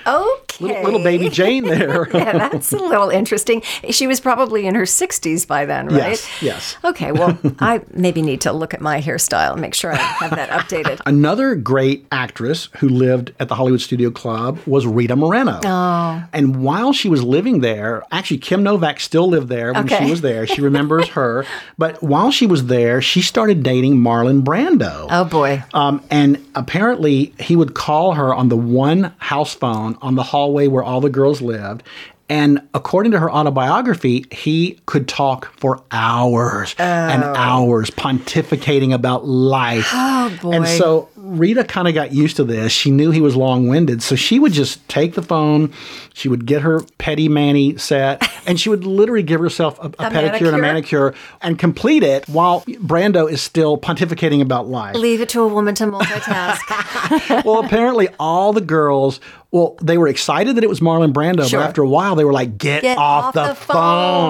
Oh, 0.08 0.40
Okay. 0.56 0.66
little, 0.68 0.84
little 0.84 1.04
baby 1.04 1.30
Jane 1.30 1.64
there. 1.66 2.08
yeah, 2.14 2.38
that's 2.38 2.72
a 2.72 2.78
little 2.78 3.10
interesting. 3.10 3.62
She 3.90 4.08
was 4.08 4.20
probably 4.20 4.66
in 4.68 4.76
her 4.76 4.84
60s 4.84 5.48
by 5.48 5.66
then, 5.66 5.88
right? 5.88 5.98
Yes, 5.98 6.42
yes. 6.42 6.78
Okay, 6.84 7.12
well, 7.12 7.38
I 7.60 7.82
maybe 7.94 8.22
need 8.22 8.42
to 8.42 8.52
look 8.54 8.74
at 8.74 8.82
my 8.82 9.02
hairstyle 9.02 9.54
and 9.54 9.62
make 9.62 9.74
sure 9.74 9.92
I 9.92 9.96
have 9.98 10.32
that 10.32 10.50
updated. 10.60 11.02
Another 11.06 11.56
great 11.56 12.06
actress 12.12 12.70
who 12.80 12.90
lived 12.90 13.34
at 13.40 13.48
the 13.50 13.56
Hollywood 13.56 13.82
Studio 13.82 14.12
Club 14.12 14.60
was 14.66 14.86
Rita 14.86 15.16
Moreno. 15.16 15.60
Oh. 15.64 16.24
And 16.34 16.64
while 16.64 16.94
she 16.94 17.10
was 17.10 17.24
living 17.24 17.62
there, 17.62 18.04
actually, 18.12 18.38
Kim 18.38 18.64
Novak 18.64 19.00
still 19.00 19.28
lived 19.28 19.50
there 19.50 19.74
when 19.74 19.86
Okay. 19.86 20.06
she 20.06 20.10
was 20.12 20.22
there. 20.22 20.46
She 20.48 20.62
remembers 20.70 21.10
her. 21.10 21.46
But 21.78 22.02
while 22.02 22.32
she 22.32 22.46
was 22.48 22.66
there, 22.68 23.02
she 23.02 23.22
started 23.22 23.64
dating 23.64 23.98
Marlon 23.98 24.44
Brando. 24.44 25.08
Oh, 25.10 25.26
boy. 25.26 25.64
Um, 25.74 26.02
and 26.10 26.44
apparently, 26.56 27.34
he 27.40 27.56
would 27.56 27.74
call 27.76 28.14
her 28.14 28.34
on 28.34 28.50
the 28.50 28.58
one 28.58 29.14
house 29.18 29.54
phone 29.54 29.98
on 30.02 30.16
the 30.16 30.24
hallway 30.46 30.68
where 30.68 30.84
all 30.84 31.02
the 31.02 31.10
girls 31.10 31.42
lived. 31.42 31.84
And 32.28 32.68
according 32.74 33.12
to 33.12 33.20
her 33.20 33.32
autobiography, 33.32 34.26
he 34.32 34.80
could 34.88 35.08
talk 35.08 35.54
for 35.60 35.84
hours 35.92 36.74
and 36.80 37.24
oh. 37.24 37.34
hours 37.36 37.92
pontificating 37.92 38.94
about 38.94 39.28
life. 39.28 39.90
Oh, 39.92 40.36
boy. 40.42 40.52
And 40.54 40.68
so 40.68 41.08
Rita 41.26 41.64
kind 41.64 41.88
of 41.88 41.94
got 41.94 42.12
used 42.14 42.36
to 42.38 42.44
this. 42.44 42.72
She 42.72 42.92
knew 42.92 43.12
he 43.12 43.22
was 43.22 43.36
long 43.36 43.68
winded. 43.68 44.04
So 44.04 44.16
she 44.16 44.40
would 44.40 44.54
just 44.54 44.88
take 44.88 45.14
the 45.16 45.22
phone, 45.22 45.74
she 46.14 46.30
would 46.30 46.46
get 46.46 46.62
her 46.62 46.82
petty 46.98 47.28
mani 47.28 47.78
set, 47.78 48.22
and 48.48 48.60
she 48.60 48.70
would 48.70 48.86
literally 48.86 49.24
give 49.24 49.40
herself 49.42 49.80
a, 49.80 49.84
a, 49.84 50.08
A 50.08 50.12
pedicure 50.12 50.48
and 50.48 50.56
a 50.56 50.58
manicure? 50.58 50.62
manicure 51.12 51.14
and 51.42 51.58
complete 51.60 52.04
it 52.04 52.28
while 52.30 52.62
Brando 52.62 53.30
is 53.30 53.42
still 53.42 53.78
pontificating 53.78 54.42
about 54.42 54.68
life. 54.68 54.96
Leave 54.96 55.22
it 55.22 55.30
to 55.30 55.42
a 55.42 55.48
woman 55.48 55.74
to 55.76 55.86
multitask. 55.88 57.44
well, 57.46 57.64
apparently 57.66 58.08
all 58.20 58.54
the 58.54 58.62
girls, 58.62 59.20
well, 59.52 59.78
they 59.82 59.98
were 59.98 60.08
excited 60.08 60.58
that 60.58 60.64
it 60.64 60.70
was 60.70 60.80
Marlon 60.80 61.14
Brando, 61.14 61.48
Sure. 61.50 61.60
but 61.62 61.68
after 61.70 61.82
a 61.82 61.88
while 61.88 62.16
they 62.16 62.26
were 62.26 62.34
like, 62.34 62.58
get, 62.58 62.82
Get 62.82 62.98
off, 62.98 63.26
off 63.26 63.34
the, 63.34 63.48
the 63.48 63.56
phone 63.56 63.76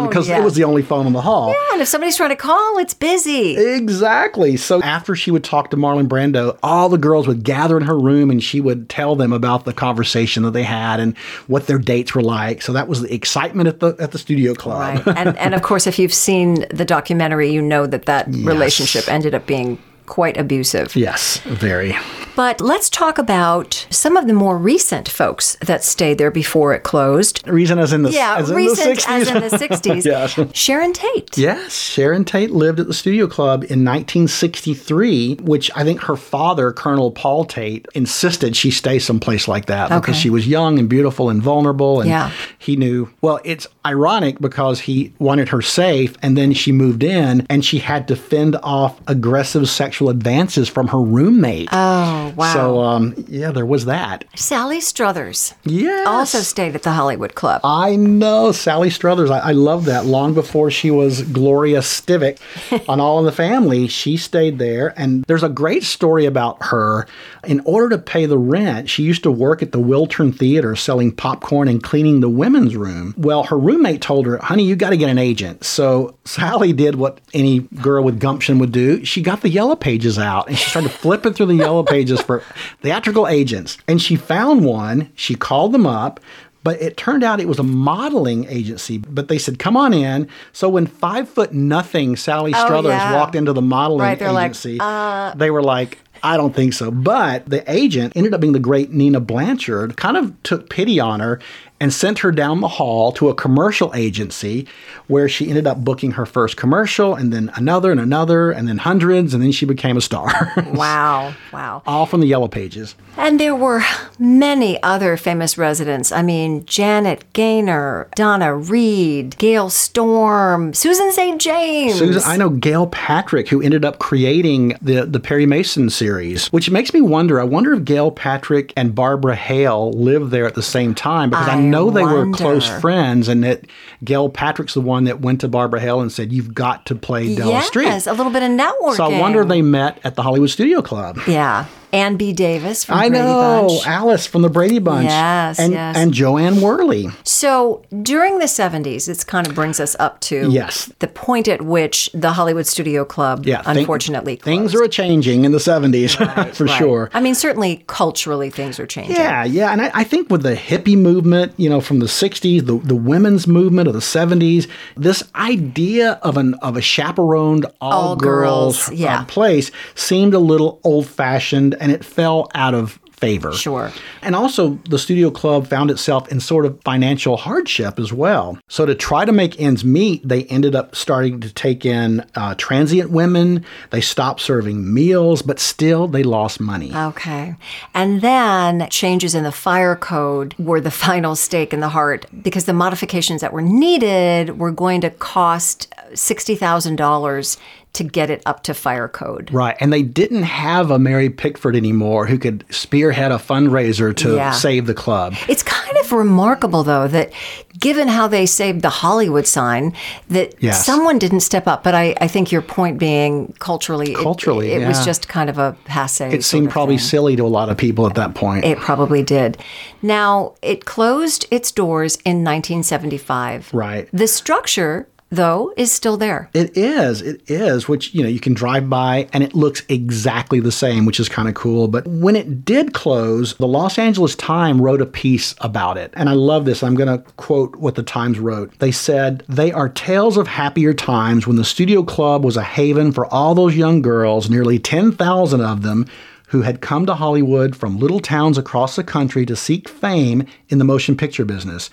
phone. 0.02 0.08
because 0.10 0.28
Yeah. 0.30 0.40
it 0.40 0.44
was 0.44 0.56
the 0.56 0.64
only 0.64 0.82
phone 0.84 1.08
in 1.08 1.14
the 1.14 1.22
hall. 1.22 1.50
yeah, 1.50 1.74
and 1.74 1.82
if 1.82 1.88
somebody's 1.88 2.16
trying 2.16 2.30
to 2.30 2.36
call, 2.36 2.78
it's 2.78 2.94
busy. 2.94 3.58
Exactly. 3.58 4.56
So 4.58 4.82
after 4.82 5.16
she 5.16 5.32
would 5.32 5.44
talk 5.44 5.72
to 5.72 5.78
Marlon 5.78 6.08
Brando, 6.08 6.58
all 6.62 6.85
the 6.90 6.98
girls 6.98 7.28
would 7.28 7.44
gather 7.44 7.78
in 7.78 7.84
her 7.84 7.98
room 7.98 8.30
and 8.30 8.44
she 8.44 8.62
would 8.62 8.90
tell 8.90 9.16
them 9.16 9.34
about 9.34 9.66
the 9.66 9.74
conversation 9.74 10.44
that 10.44 10.52
they 10.52 10.64
had 10.64 11.00
and 11.00 11.18
what 11.48 11.68
their 11.68 11.80
dates 11.80 12.16
were 12.16 12.22
like. 12.22 12.62
So 12.62 12.74
that 12.74 12.88
was 12.88 13.02
the 13.02 13.14
excitement 13.14 13.68
at 13.68 13.80
the 13.80 13.96
at 14.00 14.12
the 14.12 14.18
studio 14.18 14.54
club. 14.54 15.06
Right. 15.06 15.16
And, 15.26 15.38
and 15.38 15.56
of 15.56 15.62
course, 15.62 15.88
if 15.88 15.98
you've 15.98 16.14
seen 16.14 16.66
the 16.72 16.84
documentary, 16.84 17.50
you 17.50 17.62
know 17.62 17.88
that 17.88 18.06
that 18.06 18.28
relationship 18.28 19.08
ended 19.08 19.34
up 19.34 19.48
being 19.48 19.80
quite 20.08 20.38
abusive. 20.38 20.96
yes, 20.96 21.38
very. 21.46 21.96
But 22.36 22.60
let's 22.60 22.90
talk 22.90 23.18
about 23.18 23.88
some 23.90 24.18
of 24.18 24.28
the 24.28 24.34
more 24.34 24.58
recent 24.58 25.08
folks 25.08 25.56
that 25.62 25.84
stayed 25.84 26.18
there 26.18 26.32
before 26.32 26.74
it 26.74 26.84
closed. 26.84 27.48
Reason 27.48 27.80
as 27.80 27.94
in 27.94 28.04
the 28.04 28.12
Yeah, 28.12 28.36
as 28.38 28.50
in 28.50 28.56
recent 28.58 28.96
the 28.96 29.02
60s. 29.02 29.08
as 29.08 29.28
in 29.30 29.34
the 29.42 29.58
60s. 30.04 30.06
Yes. 30.06 30.56
Sharon 30.58 30.92
Tate. 30.94 31.38
Yes, 31.38 31.78
Sharon 31.78 32.26
Tate 32.26 32.52
lived 32.52 32.80
at 32.80 32.88
the 32.88 32.94
Studio 32.94 33.28
Club 33.28 33.64
in 33.64 33.86
1963, 33.86 35.36
which 35.44 35.72
I 35.76 35.84
think 35.84 36.02
her 36.02 36.16
father, 36.16 36.72
Colonel 36.72 37.12
Paul 37.12 37.46
Tate, 37.46 37.88
insisted 37.96 38.56
she 38.56 38.70
stay 38.72 39.00
someplace 39.00 39.48
like 39.48 39.68
that 39.68 39.90
because 39.90 40.16
she 40.18 40.30
was 40.30 40.48
young 40.48 40.78
and 40.78 40.90
beautiful 40.90 41.30
and 41.30 41.42
vulnerable. 41.42 42.02
And 42.02 42.10
Yeah. 42.10 42.32
he 42.60 42.76
knew, 42.76 43.10
well, 43.22 43.40
it's 43.46 43.68
ironic 43.86 44.40
because 44.40 44.82
he 44.82 45.14
wanted 45.20 45.50
her 45.50 45.62
safe 45.62 46.16
and 46.22 46.38
then 46.38 46.54
she 46.54 46.72
moved 46.72 47.04
in 47.04 47.46
and 47.50 47.64
she 47.64 47.80
had 47.80 48.08
to 48.10 48.16
fend 48.16 48.58
off 48.64 49.00
aggressive 49.08 49.70
sexual 49.70 50.10
advances 50.10 50.68
from 50.68 50.90
her 50.90 51.00
roommate. 51.02 51.70
Oh, 51.72 52.25
wow. 52.30 52.54
So, 52.54 52.80
um, 52.82 53.14
yeah, 53.28 53.52
there 53.52 53.66
was 53.66 53.86
that. 53.86 54.26
Sally 54.36 54.80
Struthers 54.82 55.54
Yes. 55.64 56.08
also 56.08 56.40
stayed 56.40 56.76
at 56.76 56.84
the 56.84 56.92
Hollywood 56.92 57.36
Club. 57.36 57.62
I 57.64 57.96
know 57.96 58.52
Sally 58.52 58.90
Struthers. 58.90 59.30
I, 59.30 59.40
I 59.40 59.52
love 59.52 59.86
that. 59.86 60.06
Long 60.06 60.34
before 60.34 60.72
she 60.72 60.92
was 60.92 61.22
Gloria 61.24 61.80
Stivic 61.80 62.40
on 62.90 63.00
All 63.00 63.20
in 63.20 63.26
the 63.26 63.32
Family, 63.32 63.88
she 63.88 64.18
stayed 64.18 64.60
there. 64.60 64.94
And 65.00 65.24
there's 65.26 65.44
a 65.44 65.50
great 65.50 65.84
story 65.84 66.26
about 66.26 66.58
her. 66.66 67.08
In 67.46 67.62
order 67.66 67.90
to 67.90 67.98
pay 68.02 68.26
the 68.26 68.38
rent, 68.38 68.90
she 68.90 69.04
used 69.04 69.24
to 69.24 69.32
work 69.32 69.62
at 69.62 69.72
the 69.72 69.80
Wiltern 69.80 70.36
Theater 70.36 70.76
selling 70.76 71.12
popcorn 71.12 71.68
and 71.68 71.82
cleaning 71.84 72.20
the 72.20 72.30
women's 72.30 72.76
room. 72.76 73.14
Well, 73.18 73.44
her 73.44 73.58
roommate 73.58 74.02
told 74.02 74.26
her, 74.26 74.38
honey, 74.38 74.64
you 74.66 74.76
got 74.76 74.90
to 74.92 74.98
get 74.98 75.10
an 75.10 75.18
agent. 75.18 75.64
So 75.64 76.16
Sally 76.26 76.74
did 76.74 76.96
what 76.96 77.22
any 77.34 77.60
girl 77.60 78.04
with 78.04 78.20
gumption 78.20 78.60
would 78.60 78.72
do. 78.72 79.04
She 79.06 79.22
got 79.22 79.42
the 79.42 79.50
yellow 79.50 79.76
pages 79.76 80.18
out 80.18 80.48
and 80.48 80.58
she 80.58 80.70
started 80.70 80.90
flipping 80.92 81.34
through 81.34 81.48
the 81.48 81.56
yellow 81.56 81.84
pages 81.96 82.15
for 82.22 82.44
theatrical 82.82 83.28
agents. 83.28 83.78
And 83.88 84.02
she 84.02 84.16
found 84.16 84.66
one. 84.66 85.12
She 85.16 85.36
called 85.36 85.72
them 85.74 85.86
up. 85.86 86.20
But 86.64 86.82
it 86.82 86.98
turned 86.98 87.24
out 87.24 87.40
it 87.40 87.48
was 87.48 87.60
a 87.60 87.64
modeling 87.64 88.48
agency. 88.50 88.98
But 88.98 89.28
they 89.28 89.38
said, 89.38 89.60
"Come 89.60 89.78
on 89.78 89.94
in." 89.94 90.28
So 90.52 90.68
when 90.68 90.88
five 90.88 91.30
foot 91.30 91.54
nothing 91.54 92.16
Sally 92.16 92.54
Oh, 92.56 92.66
Struthers 92.66 92.90
yeah. 92.94 93.14
walked 93.14 93.36
into 93.36 93.54
the 93.54 93.62
modeling 93.62 94.02
Right, 94.02 94.18
they're 94.18 94.32
like, 94.32 94.46
agency, 94.46 94.80
uh, 94.82 95.36
they 95.36 95.52
were 95.52 95.62
like, 95.62 96.00
"I 96.24 96.38
don't 96.38 96.56
think 96.56 96.74
so." 96.74 96.90
But 96.90 97.46
the 97.48 97.64
agent 97.72 98.14
ended 98.16 98.34
up 98.34 98.42
being 98.42 98.54
the 98.54 98.60
great 98.60 98.92
Nina 98.92 99.20
Blanchard. 99.20 99.96
Kind 99.96 100.18
of 100.18 100.42
took 100.42 100.68
pity 100.72 101.00
on 101.00 101.20
her 101.20 101.40
and 101.80 101.94
sent 101.94 102.20
her 102.20 102.32
down 102.32 102.62
the 102.62 102.68
hall 102.68 103.12
to 103.12 103.30
a 103.30 103.36
commercial 103.36 103.94
agency 103.94 104.68
where 105.08 105.28
she 105.28 105.50
ended 105.50 105.68
up 105.68 105.84
booking 105.84 106.12
her 106.12 106.26
first 106.26 106.56
commercial 106.58 107.16
and 107.16 107.34
then 107.34 107.52
another 107.56 107.92
and 107.92 108.00
another 108.00 108.52
and 108.52 108.68
then 108.68 108.78
hundreds 108.78 109.34
and 109.34 109.44
then 109.44 109.52
she 109.52 109.66
became 109.66 109.98
a 109.98 110.02
star. 110.02 110.54
Wow. 110.76 111.34
Wow. 111.54 111.84
All 111.86 112.06
from 112.06 112.20
the 112.20 112.28
yellow 112.28 112.48
pages. 112.48 112.96
And 113.18 113.40
there 113.40 113.56
were 113.56 113.82
many 114.20 114.82
other 114.84 115.16
famous 115.16 115.58
residents. 115.58 116.12
I 116.12 116.22
mean, 116.22 116.66
Janet 116.66 117.24
Gaynor, 117.34 118.10
Donna 118.16 118.54
Reed, 118.56 119.38
Gale 119.38 119.70
Storm, 119.70 120.74
Susan 120.74 121.12
St. 121.14 121.40
James. 121.40 121.98
Susan, 121.98 122.22
I 122.26 122.36
know 122.36 122.50
Gail 122.50 122.88
Patrick, 122.88 123.48
who 123.48 123.62
ended 123.62 123.86
up 123.86 124.00
creating 124.00 124.78
the, 124.82 125.06
the 125.06 125.20
Perry 125.20 125.46
Mason 125.46 125.90
series, 125.90 126.48
which 126.48 126.70
makes 126.70 126.94
me 126.94 127.00
wonder. 127.00 127.40
I 127.40 127.44
wonder 127.44 127.74
if 127.74 127.86
Gail 127.86 128.12
Patrick 128.12 128.74
and 128.76 128.94
Barbara 128.94 129.36
Hale 129.36 129.92
lived 129.92 130.32
there 130.32 130.46
at 130.46 130.56
the 130.56 130.64
same 130.64 130.94
time 130.94 131.30
because 131.30 131.48
I, 131.48 131.56
I 131.56 131.62
know 131.70 131.90
they 131.90 132.04
were 132.04 132.32
close 132.32 132.68
friends 132.82 133.28
and 133.28 133.44
that 133.44 133.66
Gail 134.04 134.30
Patrick's 134.30 134.74
the 134.74 134.82
one 134.82 135.06
that 135.06 135.22
went 135.22 135.42
to 135.42 135.48
Barbara 135.48 135.80
Hale 135.80 136.02
and 136.02 136.12
said, 136.12 136.32
You've 136.32 136.54
got 136.54 136.86
to 136.88 136.96
play 136.96 137.36
Della 137.36 137.52
yes, 137.52 137.68
Street. 137.68 137.86
Yes, 137.86 138.08
a 138.08 138.14
little 138.14 138.32
bit 138.32 138.44
of 138.44 138.50
networking. 138.50 138.96
So 138.96 139.06
I 139.06 139.20
wonder 139.20 139.42
if 139.42 139.48
they 139.48 139.62
met 139.62 140.00
at 140.04 140.16
the 140.16 140.24
Hollywood 140.24 140.50
Studio 140.50 140.82
Club. 140.82 141.20
Yeah. 141.28 141.66
Ann 141.96 142.18
B. 142.18 142.34
Davis 142.34 142.84
from 142.84 142.98
I 142.98 143.08
Brady 143.10 143.24
know 143.24 143.68
Bunch. 143.70 143.88
Alice 143.88 144.26
from 144.28 144.42
the 144.42 144.50
Brady 144.50 144.80
Bunch. 144.80 145.06
Yes, 145.06 145.60
and, 145.60 145.72
yes. 145.74 145.96
and 145.96 146.14
Jo 146.14 146.38
Anne 146.38 146.60
Worley. 146.62 147.08
So 147.24 147.84
during 148.04 148.40
the 148.40 148.46
70s, 148.46 149.06
this 149.08 149.24
kind 149.24 149.48
of 149.48 149.56
brings 149.56 149.80
us 149.80 149.96
up 150.00 150.20
to 150.22 150.50
Yes. 150.52 150.92
the 151.00 151.08
point 151.08 151.48
at 151.48 151.62
which 151.62 152.10
the 152.14 152.32
Hollywood 152.34 152.68
Studio 152.68 153.06
Club 153.06 153.46
Yeah, 153.46 153.62
unfortunately 153.66 154.36
things 154.36 154.76
are 154.76 154.88
changing 154.88 155.46
in 155.46 155.52
the 155.52 155.60
seventies 155.60 156.16
for 156.54 156.66
Right. 156.66 156.78
sure. 156.78 157.10
I 157.14 157.22
mean, 157.22 157.36
certainly 157.36 157.84
culturally 157.88 158.50
things 158.50 158.80
are 158.80 158.86
changing. 158.88 159.16
Yeah, 159.16 159.44
yeah. 159.46 159.72
And 159.72 159.82
I, 159.82 159.92
I 159.94 160.04
think 160.04 160.30
with 160.30 160.44
the 160.44 160.56
hippie 160.56 160.98
movement, 160.98 161.54
you 161.58 161.70
know, 161.70 161.80
from 161.82 162.00
the 162.00 162.06
60s, 162.08 162.66
the, 162.66 162.78
the 162.80 162.96
women's 162.96 163.48
movement 163.48 163.88
of 163.88 163.94
the 163.94 164.00
70s, 164.02 164.68
this 164.98 165.24
idea 165.36 166.20
of 166.24 166.38
an 166.38 166.56
of 166.56 166.76
a 166.78 166.82
chaperoned 166.82 167.66
all, 167.80 167.92
All 168.10 168.16
girls, 168.16 168.90
girls, 168.90 169.02
uh, 169.02 169.24
place 169.26 169.72
seemed 169.96 170.34
a 170.34 170.40
little 170.40 170.80
old 170.84 171.08
fashioned 171.08 171.76
and 171.86 171.92
it 171.92 172.04
fell 172.04 172.50
out 172.56 172.74
of 172.74 173.00
favor. 173.12 173.54
Sure. 173.54 173.92
And 174.24 174.36
also, 174.36 174.80
the 174.90 174.98
studio 174.98 175.30
club 175.30 175.68
found 175.68 175.92
itself 175.92 176.28
in 176.32 176.40
sort 176.40 176.66
of 176.66 176.82
financial 176.82 177.38
hardship 177.38 178.00
as 178.00 178.12
well. 178.12 178.58
So, 178.70 178.88
to 178.88 178.96
try 178.96 179.24
to 179.24 179.32
make 179.32 179.62
ends 179.62 179.86
meet, 179.86 180.28
they 180.28 180.46
ended 180.46 180.74
up 180.74 180.96
starting 180.96 181.40
to 181.42 181.54
take 181.54 181.86
in 181.86 182.26
uh, 182.34 182.56
transient 182.58 183.12
women. 183.12 183.64
They 183.92 184.02
stopped 184.02 184.42
serving 184.42 184.92
meals, 184.92 185.44
but 185.44 185.60
still 185.60 186.08
they 186.08 186.24
lost 186.24 186.60
money. 186.60 186.92
Okay. 186.92 187.54
And 187.94 188.22
then 188.22 188.88
changes 188.90 189.36
in 189.36 189.44
the 189.44 189.52
fire 189.52 189.96
code 189.96 190.56
were 190.58 190.82
the 190.82 190.90
final 191.06 191.36
stake 191.36 191.72
in 191.72 191.82
the 191.82 191.90
heart 191.90 192.26
because 192.42 192.66
the 192.66 192.74
modifications 192.74 193.42
that 193.42 193.54
were 193.54 193.62
needed 193.62 194.58
were 194.58 194.72
going 194.72 195.02
to 195.02 195.12
cost 195.12 195.94
$60,000 196.14 197.58
to 197.96 198.04
get 198.04 198.30
it 198.30 198.42
up 198.46 198.64
to 198.64 198.74
fire 198.74 199.08
code. 199.08 199.52
Right. 199.52 199.76
And 199.80 199.92
they 199.92 200.04
didn't 200.04 200.44
have 200.44 200.92
a 200.92 201.00
Mary 201.00 201.30
Pickford 201.30 201.76
anymore 201.76 202.28
who 202.28 202.38
could 202.38 202.64
spearhead 202.70 203.32
a 203.32 203.36
fundraiser 203.38 204.16
to 204.18 204.36
Yeah. 204.36 204.52
save 204.52 204.86
the 204.86 204.94
club. 204.94 205.34
It's 205.50 205.64
kind 205.64 205.98
of 205.98 206.12
remarkable, 206.12 206.84
though, 206.84 207.08
that 207.08 207.32
given 207.80 208.08
how 208.08 208.28
they 208.28 208.46
saved 208.46 208.82
the 208.82 208.90
Hollywood 208.90 209.48
sign, 209.48 209.94
that 210.30 210.54
Yes. 210.60 210.86
someone 210.86 211.20
didn't 211.20 211.42
step 211.42 211.68
up. 211.68 211.84
But 211.84 211.94
I, 211.96 212.16
I 212.22 212.28
think 212.28 212.52
your 212.52 212.62
point 212.62 212.98
being 213.00 213.54
culturally, 213.60 214.12
it- 214.14 214.18
Culturally, 214.18 214.72
it, 214.72 214.88
was 214.88 215.00
yeah. 215.00 215.06
just 215.06 215.28
kind 215.28 215.50
of 215.50 215.58
a 215.58 215.76
passe. 215.86 216.32
It 216.34 216.44
seemed 216.44 216.70
probably 216.70 216.98
thing. 216.98 217.06
silly 217.06 217.36
to 217.36 217.44
a 217.44 217.48
lot 217.48 217.70
of 217.70 217.78
people 217.78 218.06
at 218.08 218.16
that 218.16 218.34
point. 218.36 218.64
It 218.66 218.78
probably 218.80 219.24
did. 219.24 219.58
Now, 220.02 220.54
it 220.62 220.86
closed 220.86 221.46
its 221.52 221.72
doors 221.72 222.16
in 222.26 222.44
1975. 222.44 223.70
Right. 223.74 224.08
The 224.14 224.28
structure, 224.28 225.08
though, 225.36 225.74
is 225.78 225.92
still 225.92 226.18
there. 226.18 226.50
It 226.54 226.76
is. 226.78 227.22
It 227.22 227.50
is, 227.50 227.88
which, 227.88 228.14
you 228.14 228.24
know, 228.24 228.30
you 228.30 228.40
can 228.40 228.54
drive 228.54 228.90
by 228.90 229.28
and 229.34 229.44
it 229.44 229.54
looks 229.54 229.84
exactly 229.90 230.60
the 230.60 230.72
same, 230.72 231.06
which 231.06 231.20
is 231.20 231.30
kind 231.30 231.48
of 231.48 231.54
cool. 231.54 231.88
But 231.88 232.08
when 232.08 232.36
it 232.36 232.66
did 232.66 232.94
close, 232.94 233.56
the 233.56 233.68
Los 233.68 233.98
Angeles 233.98 234.36
Times 234.36 234.80
wrote 234.82 235.02
a 235.02 235.06
piece 235.06 235.56
about 235.60 235.98
it. 235.98 236.14
And 236.16 236.30
I 236.30 236.34
love 236.34 236.66
this. 236.66 236.84
I'm 236.84 236.96
going 236.96 237.10
to 237.10 237.24
quote 237.34 237.76
what 237.76 237.96
the 237.96 238.04
Times 238.04 238.40
wrote. 238.40 238.78
They 238.80 238.92
said, 238.92 239.44
They 239.48 239.72
are 239.72 239.90
tales 239.90 240.38
of 240.38 240.48
happier 240.48 240.94
times 240.94 241.46
when 241.46 241.58
the 241.58 241.64
studio 241.64 242.04
club 242.04 242.44
was 242.44 242.58
a 242.58 242.64
haven 242.64 243.12
for 243.12 243.26
all 243.34 243.56
those 243.56 243.76
young 243.76 244.02
girls, 244.02 244.50
nearly 244.50 244.80
10,000 244.80 245.62
of 245.62 245.82
them. 245.82 246.08
Who 246.50 246.62
had 246.62 246.80
come 246.80 247.08
to 247.08 247.16
Hollywood 247.16 247.76
from 247.76 248.00
little 248.00 248.20
towns 248.20 248.58
across 248.58 248.96
the 248.96 249.04
country 249.04 249.48
to 249.48 249.56
seek 249.56 249.90
fame 249.90 250.46
in 250.70 250.78
the 250.78 250.86
motion 250.86 251.18
picture 251.18 251.44
business. 251.44 251.90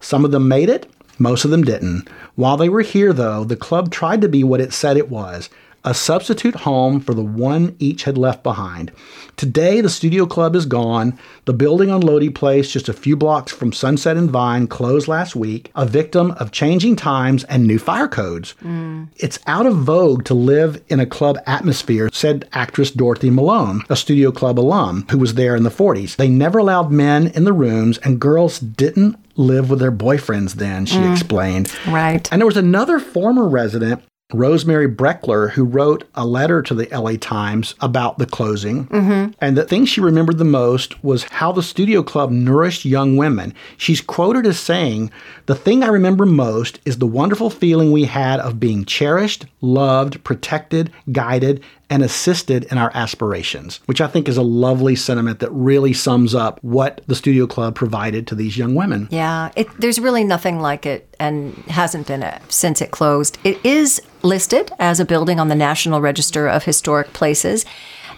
Some 0.00 0.24
of 0.24 0.32
them 0.32 0.48
made 0.48 0.68
it, 0.68 0.90
most 1.18 1.44
of 1.44 1.50
them 1.50 1.62
didn't. 1.62 2.08
While 2.34 2.56
they 2.56 2.68
were 2.68 2.82
here, 2.82 3.12
though, 3.12 3.44
the 3.44 3.56
club 3.56 3.90
tried 3.90 4.20
to 4.22 4.28
be 4.28 4.42
what 4.44 4.60
it 4.60 4.72
said 4.72 4.96
it 4.96 5.10
was 5.10 5.50
a 5.84 5.94
substitute 5.94 6.54
home 6.54 7.00
for 7.00 7.14
the 7.14 7.24
one 7.24 7.74
each 7.78 8.04
had 8.04 8.16
left 8.16 8.42
behind. 8.42 8.92
Today, 9.36 9.80
the 9.80 9.88
studio 9.88 10.26
club 10.26 10.54
is 10.54 10.66
gone. 10.66 11.18
The 11.46 11.52
building 11.52 11.90
on 11.90 12.02
Lodi 12.02 12.28
Place, 12.28 12.70
just 12.70 12.88
a 12.88 12.92
few 12.92 13.16
blocks 13.16 13.50
from 13.50 13.72
Sunset 13.72 14.16
and 14.16 14.30
Vine, 14.30 14.66
closed 14.66 15.08
last 15.08 15.34
week, 15.34 15.70
a 15.74 15.86
victim 15.86 16.32
of 16.32 16.52
changing 16.52 16.96
times 16.96 17.44
and 17.44 17.66
new 17.66 17.78
fire 17.78 18.08
codes. 18.08 18.54
Mm. 18.62 19.08
It's 19.16 19.40
out 19.46 19.66
of 19.66 19.76
vogue 19.76 20.24
to 20.26 20.34
live 20.34 20.82
in 20.88 21.00
a 21.00 21.06
club 21.06 21.38
atmosphere, 21.46 22.10
said 22.12 22.48
actress 22.52 22.90
Dorothy 22.90 23.30
Malone, 23.30 23.82
a 23.88 23.96
studio 23.96 24.30
club 24.30 24.60
alum 24.60 25.06
who 25.10 25.18
was 25.18 25.34
there 25.34 25.56
in 25.56 25.64
the 25.64 25.70
40s. 25.70 26.16
They 26.16 26.28
never 26.28 26.58
allowed 26.58 26.92
men 26.92 27.28
in 27.28 27.44
the 27.44 27.52
rooms, 27.52 27.98
and 27.98 28.20
girls 28.20 28.60
didn't 28.60 29.16
live 29.36 29.70
with 29.70 29.78
their 29.78 29.92
boyfriends 29.92 30.54
then, 30.54 30.86
she 30.86 30.96
mm. 30.96 31.12
explained. 31.12 31.72
Right. 31.86 32.30
And 32.32 32.40
there 32.40 32.46
was 32.46 32.56
another 32.56 32.98
former 32.98 33.48
resident 33.48 34.02
Rosemary 34.32 34.88
Breckler, 34.88 35.50
who 35.50 35.64
wrote 35.64 36.04
a 36.14 36.26
letter 36.26 36.62
to 36.62 36.74
the 36.74 36.88
LA 36.90 37.12
Times 37.20 37.74
about 37.80 38.18
the 38.18 38.26
closing. 38.26 38.86
Mm-hmm. 38.86 39.32
And 39.40 39.56
the 39.56 39.64
thing 39.64 39.84
she 39.84 40.00
remembered 40.00 40.38
the 40.38 40.44
most 40.44 41.02
was 41.04 41.24
how 41.24 41.52
the 41.52 41.62
studio 41.62 42.02
club 42.02 42.30
nourished 42.30 42.84
young 42.84 43.16
women. 43.16 43.54
She's 43.76 44.00
quoted 44.00 44.46
as 44.46 44.58
saying, 44.58 45.10
The 45.46 45.54
thing 45.54 45.82
I 45.82 45.88
remember 45.88 46.26
most 46.26 46.80
is 46.84 46.98
the 46.98 47.06
wonderful 47.06 47.50
feeling 47.50 47.92
we 47.92 48.04
had 48.04 48.40
of 48.40 48.60
being 48.60 48.84
cherished, 48.84 49.46
loved, 49.60 50.22
protected, 50.24 50.90
guided, 51.10 51.62
and 51.92 52.02
assisted 52.02 52.64
in 52.72 52.78
our 52.78 52.90
aspirations, 52.94 53.80
which 53.84 54.00
I 54.00 54.06
think 54.06 54.26
is 54.26 54.38
a 54.38 54.42
lovely 54.42 54.96
sentiment 54.96 55.40
that 55.40 55.50
really 55.50 55.92
sums 55.92 56.34
up 56.34 56.58
what 56.62 57.02
the 57.06 57.14
studio 57.14 57.46
club 57.46 57.74
provided 57.74 58.26
to 58.28 58.34
these 58.34 58.56
young 58.56 58.74
women. 58.74 59.08
Yeah, 59.10 59.52
it, 59.56 59.68
there's 59.78 59.98
really 59.98 60.24
nothing 60.24 60.58
like 60.58 60.86
it 60.86 61.14
and 61.20 61.52
hasn't 61.68 62.06
been 62.06 62.22
a, 62.22 62.40
since 62.48 62.80
it 62.80 62.92
closed. 62.92 63.36
It 63.44 63.62
is 63.62 64.00
listed 64.22 64.72
as 64.78 65.00
a 65.00 65.04
building 65.04 65.38
on 65.38 65.48
the 65.48 65.54
National 65.54 66.00
Register 66.00 66.48
of 66.48 66.64
Historic 66.64 67.12
Places 67.12 67.66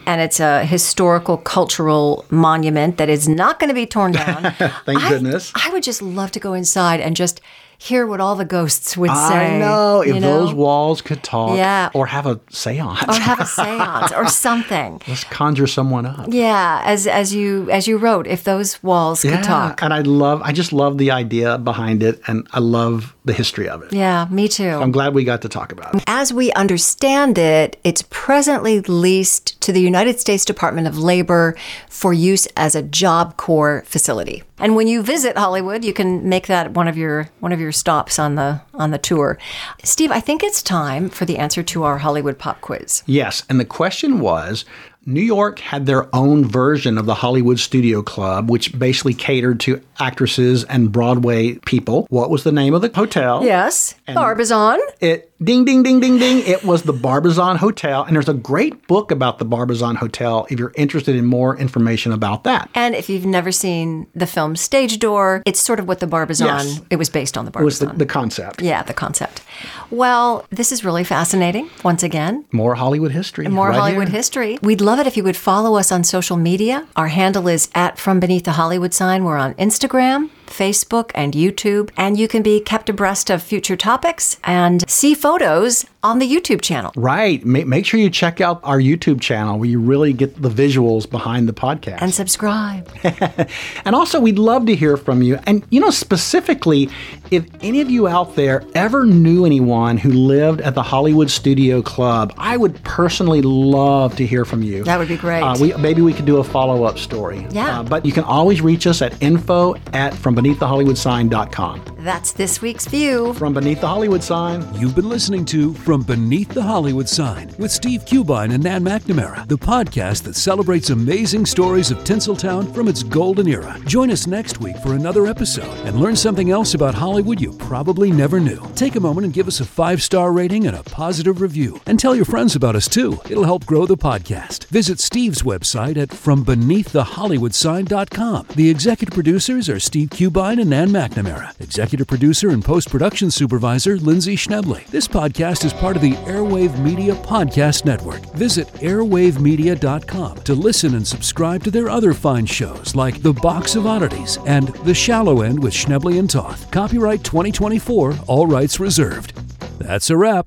and 0.07 0.21
it's 0.21 0.39
a 0.39 0.67
historical 0.67 1.39
cultural 1.39 2.27
monument 2.29 2.99
that 2.99 3.09
is 3.09 3.27
not 3.27 3.59
going 3.59 3.69
to 3.69 3.75
be 3.75 3.87
torn 3.87 4.13
down. 4.13 4.43
Thank 4.85 5.03
I, 5.03 5.09
goodness. 5.09 5.51
I 5.55 5.71
would 5.71 5.83
just 5.83 6.03
love 6.03 6.31
to 6.33 6.41
go 6.41 6.53
inside 6.53 7.01
and 7.01 7.17
just 7.17 7.41
hear 7.85 8.07
what 8.07 8.19
all 8.19 8.35
the 8.35 8.47
ghosts 8.47 8.97
would 8.97 9.11
say. 9.11 9.55
I 9.55 9.59
know. 9.59 10.01
If 10.01 10.15
know? 10.15 10.21
those 10.21 10.55
walls 10.55 11.03
could 11.03 11.23
talk. 11.23 11.57
Yeah. 11.57 11.91
Or 11.93 12.07
have 12.07 12.27
a 12.27 12.41
seance. 12.51 13.03
Or 13.07 13.21
have 13.21 13.41
a 13.41 13.47
seance 13.47 14.11
or 14.13 14.27
something. 14.47 15.03
Let's 15.07 15.25
conjure 15.25 15.67
someone 15.67 16.07
up. 16.07 16.29
Yeah. 16.31 16.81
As 16.85 17.07
as 17.07 17.35
you 17.35 17.71
as 17.71 17.87
you 17.87 17.99
wrote, 17.99 18.27
if 18.27 18.45
those 18.45 18.83
walls 18.83 19.25
yeah. 19.25 19.37
could 19.37 19.45
talk. 19.45 19.83
And 19.83 19.93
I 19.93 20.01
love 20.01 20.41
I 20.43 20.53
just 20.53 20.73
love 20.73 20.97
the 20.97 21.11
idea 21.11 21.59
behind 21.59 22.03
it 22.03 22.21
and 22.27 22.47
I 22.53 22.61
love 22.61 23.15
the 23.25 23.33
history 23.33 23.69
of 23.69 23.83
it. 23.83 23.93
Yeah, 23.93 24.27
me 24.31 24.49
too. 24.49 24.69
I'm 24.69 24.93
glad 24.93 25.15
we 25.15 25.25
got 25.25 25.43
to 25.43 25.49
talk 25.49 25.73
about 25.73 25.95
it. 25.95 26.05
As 26.07 26.33
we 26.33 26.53
understand 26.53 27.39
it, 27.39 27.79
it's 27.83 28.03
presently 28.11 28.81
leased 28.81 29.61
to 29.63 29.73
the 29.73 29.81
United 29.81 30.21
States 30.21 30.45
Department 30.45 30.87
of 30.87 30.99
Labor 30.99 31.57
for 31.89 32.13
use 32.13 32.47
as 32.57 32.75
a 32.75 32.83
Job 32.83 33.37
Corps 33.37 33.83
facility. 33.87 34.43
And 34.59 34.77
when 34.77 34.87
you 34.87 35.03
visit 35.03 35.37
Hollywood, 35.37 35.85
you 35.85 35.93
can 35.93 36.29
make 36.29 36.47
that 36.47 36.73
one 36.73 36.87
of 36.87 36.97
your 36.97 37.29
one 37.41 37.53
of 37.53 37.61
your 37.61 37.73
stops 37.73 38.19
on 38.19 38.37
the 38.37 38.61
on 38.73 38.91
the 38.91 38.99
tour. 38.99 39.39
Steve, 39.83 40.11
I 40.11 40.21
think 40.21 40.43
it's 40.43 40.63
time 40.63 41.09
for 41.09 41.25
the 41.25 41.39
answer 41.39 41.63
to 41.65 41.83
our 41.83 41.99
Hollywood 41.99 42.39
pop 42.39 42.61
quiz. 42.61 43.03
Yes, 43.07 43.43
and 43.49 43.59
the 43.59 43.65
question 43.65 44.21
was 44.21 44.65
New 45.07 45.21
York 45.21 45.59
had 45.59 45.87
their 45.87 46.15
own 46.15 46.47
version 46.47 46.97
of 46.97 47.05
the 47.07 47.15
Hollywood 47.15 47.59
Studio 47.59 48.01
Club, 48.01 48.49
which 48.49 48.79
basically 48.79 49.13
catered 49.13 49.61
to 49.61 49.83
actresses 50.01 50.65
and 50.65 50.91
Broadway 50.91 51.57
people. 51.67 52.07
What 52.09 52.31
was 52.31 52.45
the 52.45 52.53
name 52.53 52.75
of 52.75 52.81
the 52.81 52.91
hotel? 52.95 53.45
Yes, 53.45 53.97
and 54.07 54.15
Barbizon. 54.15 54.81
It 55.01 55.31
ding 55.43 55.65
ding 55.65 55.83
ding 55.83 56.01
ding 56.01 56.19
ding. 56.19 56.47
It 56.47 56.65
was 56.65 56.83
the 56.83 56.93
Barbizon 56.93 57.57
Hotel, 57.57 58.03
and 58.05 58.15
there's 58.15 58.29
a 58.29 58.35
great 58.35 58.87
book 58.87 59.11
about 59.11 59.39
the 59.39 59.45
Barbizon 59.45 59.97
Hotel 59.97 60.47
if 60.51 60.59
you're 60.59 60.73
interested 60.77 61.17
in 61.17 61.25
more 61.25 61.57
information 61.57 62.13
about 62.13 62.45
that. 62.45 62.71
And 62.75 62.95
if 62.95 63.09
you've 63.09 63.27
never 63.27 63.53
seen 63.53 64.07
the 64.15 64.27
film 64.27 64.57
Stage 64.57 64.99
Door, 64.99 65.43
it's 65.47 65.61
sort 65.61 65.81
of 65.81 65.89
what 65.89 66.01
the 66.01 66.07
Barbizon. 66.07 66.47
Yes. 66.47 66.81
It 66.91 66.97
was 66.97 67.11
based 67.11 67.37
on 67.37 67.45
the 67.45 67.51
Barbizon. 67.51 67.89
It 67.89 67.91
was 67.91 67.99
the, 67.99 68.05
the 68.05 68.07
concept. 68.07 68.63
Yeah, 68.63 68.83
the 68.83 68.95
concept. 68.95 69.43
Well, 69.91 70.47
this 70.51 70.73
is 70.73 70.85
really 70.85 71.05
fascinating. 71.05 71.71
Once 71.83 72.03
again, 72.03 72.45
more 72.53 72.75
Hollywood 72.75 73.13
history. 73.13 73.49
More 73.49 73.69
right 73.71 73.79
Hollywood 73.79 74.09
here. 74.09 74.17
history. 74.17 74.59
We'd 74.63 74.81
love 74.81 74.99
it 74.99 75.07
if 75.07 75.17
you 75.17 75.25
would 75.25 75.37
follow 75.37 75.77
us 75.77 75.91
on 75.93 76.05
social 76.05 76.37
media. 76.37 76.87
Our 76.97 77.09
handle 77.09 77.49
is 77.49 77.69
at 77.75 77.99
From 77.99 78.21
Beneath 78.21 78.45
the 78.45 78.53
Hollywood 78.53 78.95
Sign. 78.95 79.25
We're 79.25 79.37
on 79.37 79.55
Instagram, 79.55 80.31
Facebook, 80.55 81.11
and 81.15 81.35
YouTube. 81.35 81.91
And 81.97 82.19
you 82.19 82.29
can 82.29 82.43
be 82.43 82.61
kept 82.61 82.89
abreast 82.89 83.31
of 83.31 83.43
future 83.43 83.77
topics 83.77 84.39
and 84.45 84.89
see 84.89 85.15
photos 85.15 85.85
on 86.03 86.19
the 86.19 86.31
YouTube 86.31 86.61
channel. 86.61 86.93
Right. 86.97 87.45
Make, 87.45 87.67
make 87.67 87.87
sure 87.87 87.99
you 87.99 88.11
check 88.11 88.41
out 88.41 88.61
our 88.63 88.79
YouTube 88.79 89.21
channel 89.21 89.59
where 89.59 89.69
you 89.69 89.81
really 89.81 90.13
get 90.13 90.41
the 90.41 90.51
visuals 90.51 91.11
behind 91.11 91.49
the 91.49 91.55
podcast. 91.55 92.03
And 92.03 92.13
subscribe. 92.15 92.89
and 93.85 93.97
also, 93.97 94.21
we'd 94.21 94.39
love 94.39 94.67
to 94.67 94.77
hear 94.77 94.97
from 94.97 95.23
you. 95.23 95.39
And, 95.47 95.65
you 95.71 95.81
know, 95.81 95.91
specifically, 95.91 96.91
if 97.31 97.47
any 97.63 97.81
of 97.81 97.91
you 97.91 98.07
out 98.07 98.37
there 98.37 98.63
ever 98.75 99.05
knew 99.05 99.47
anyone 99.47 99.97
who 99.97 100.11
lived 100.11 100.61
at 100.61 100.75
the 100.75 100.83
Hollywood 100.83 101.31
Studio 101.31 101.81
Club, 101.81 102.35
I 102.37 102.57
would 102.57 102.83
personally 102.85 103.41
love 103.43 104.15
to 104.17 104.27
hear 104.27 104.45
from 104.45 104.63
you. 104.63 104.85
That 104.85 104.99
would 104.99 105.09
be 105.09 105.17
great. 105.17 105.41
Uh, 105.41 105.57
we, 105.59 105.73
maybe 105.75 106.03
we 106.03 106.13
could 106.13 106.27
do 106.27 106.37
a 106.37 106.45
follow 106.45 106.85
up 106.85 106.99
story. 106.99 107.47
Yeah. 107.51 107.81
Uh, 107.81 107.83
but 107.83 108.05
you 108.05 108.13
can 108.13 108.25
always 108.25 108.61
reach 108.61 108.87
us 108.87 109.01
at 109.01 109.21
info 109.23 109.75
at 109.95 110.15
FromBeneathTheHollywoodSign.com. 110.45 111.83
That's 112.01 112.33
this 112.33 112.61
week's 112.61 112.87
view. 112.87 113.33
From 113.35 113.55
Beneath 113.55 113.81
the 113.81 113.89
Hollywood 113.89 114.23
Sign. 114.23 114.63
You've 114.75 114.95
been 114.95 115.09
listening 115.09 115.47
to 115.47 115.73
From 115.73 116.03
Beneath 116.03 116.51
the 116.51 116.63
Hollywood 116.63 117.09
Sign 117.09 117.51
with 117.59 117.71
Steve 117.71 118.05
Cubine 118.05 118.51
and 118.53 118.63
Nan 118.63 118.85
McNamara, 118.85 119.49
the 119.49 119.57
podcast 119.57 120.25
that 120.25 120.37
celebrates 120.37 120.91
amazing 120.91 121.47
stories 121.47 121.91
of 121.91 121.97
Tinseltown 121.99 122.75
from 122.75 122.89
its 122.89 123.03
golden 123.03 123.49
era. 123.49 123.79
Join 123.87 124.11
us 124.11 124.27
next 124.27 124.61
week 124.61 124.77
for 124.79 124.93
another 124.95 125.27
episode 125.27 125.73
and 125.87 125.99
learn 125.99 126.17
something 126.17 126.51
else 126.51 126.75
about 126.75 126.95
Hollywood 126.95 127.41
you 127.41 127.55
probably 127.55 128.13
never 128.13 128.39
knew. 128.39 128.63
Take 128.75 128.97
a 128.97 129.01
moment 129.01 129.25
and 129.25 129.33
give 129.33 129.49
us 129.49 129.61
a 129.61 129.65
five 129.65 130.03
star 130.03 130.31
rating 130.33 130.67
and 130.67 130.77
a 130.77 130.83
positive 130.83 131.41
review. 131.41 131.81
And 131.87 131.99
tell 131.99 132.15
your 132.15 132.27
friends 132.27 132.55
about 132.55 132.77
us 132.77 132.87
too. 132.89 133.19
It'll 133.31 133.45
help 133.45 133.65
grow 133.65 133.87
the 133.87 133.97
podcast. 133.97 134.67
Visit 134.67 135.01
Steve's 135.01 135.41
website 135.43 135.97
at 135.97 136.11
FromBeneathTheHollywoodSign.com. 136.11 138.49
The 138.55 138.69
executive 138.69 139.15
producers 139.15 139.71
are 139.71 139.81
Steve 139.81 140.11
Cubine 140.11 140.34
and 140.37 140.71
Nan 140.71 140.89
McNamara. 140.89 141.59
Executive 141.61 142.09
producer 142.09 142.51
and 142.51 142.65
post 142.65 142.91
production 142.91 143.31
supervisor 143.31 143.97
Lindsay 143.97 144.35
Schnebley. 144.35 144.85
This 144.89 145.07
podcast 145.07 145.65
is 145.65 145.73
part 145.73 145.95
of 145.95 146.03
the 146.03 146.15
Airwave 146.27 146.77
Media 146.81 147.15
Podcast 147.15 147.85
Network. 147.85 148.21
Visit 148.35 148.67
airwavemedia.com 148.75 150.37
to 150.39 150.55
listen 150.55 150.95
and 150.95 151.07
subscribe 151.07 151.63
to 151.65 151.71
their 151.71 151.89
other 151.89 152.13
fine 152.13 152.47
shows 152.47 152.97
like 152.97 153.23
The 153.23 153.33
Box 153.33 153.77
of 153.77 153.87
Oddities 153.87 154.39
and 154.45 154.69
The 154.85 154.95
Shallow 154.95 155.43
End 155.43 155.63
with 155.63 155.73
Schnebley 155.73 156.19
and 156.19 156.29
Toth. 156.29 156.69
Copyright 156.71 157.23
2024, 157.23 158.15
all 158.27 158.47
rights 158.47 158.81
reserved. 158.81 159.37
That's 159.79 160.11
a 160.11 160.17
wrap. 160.17 160.47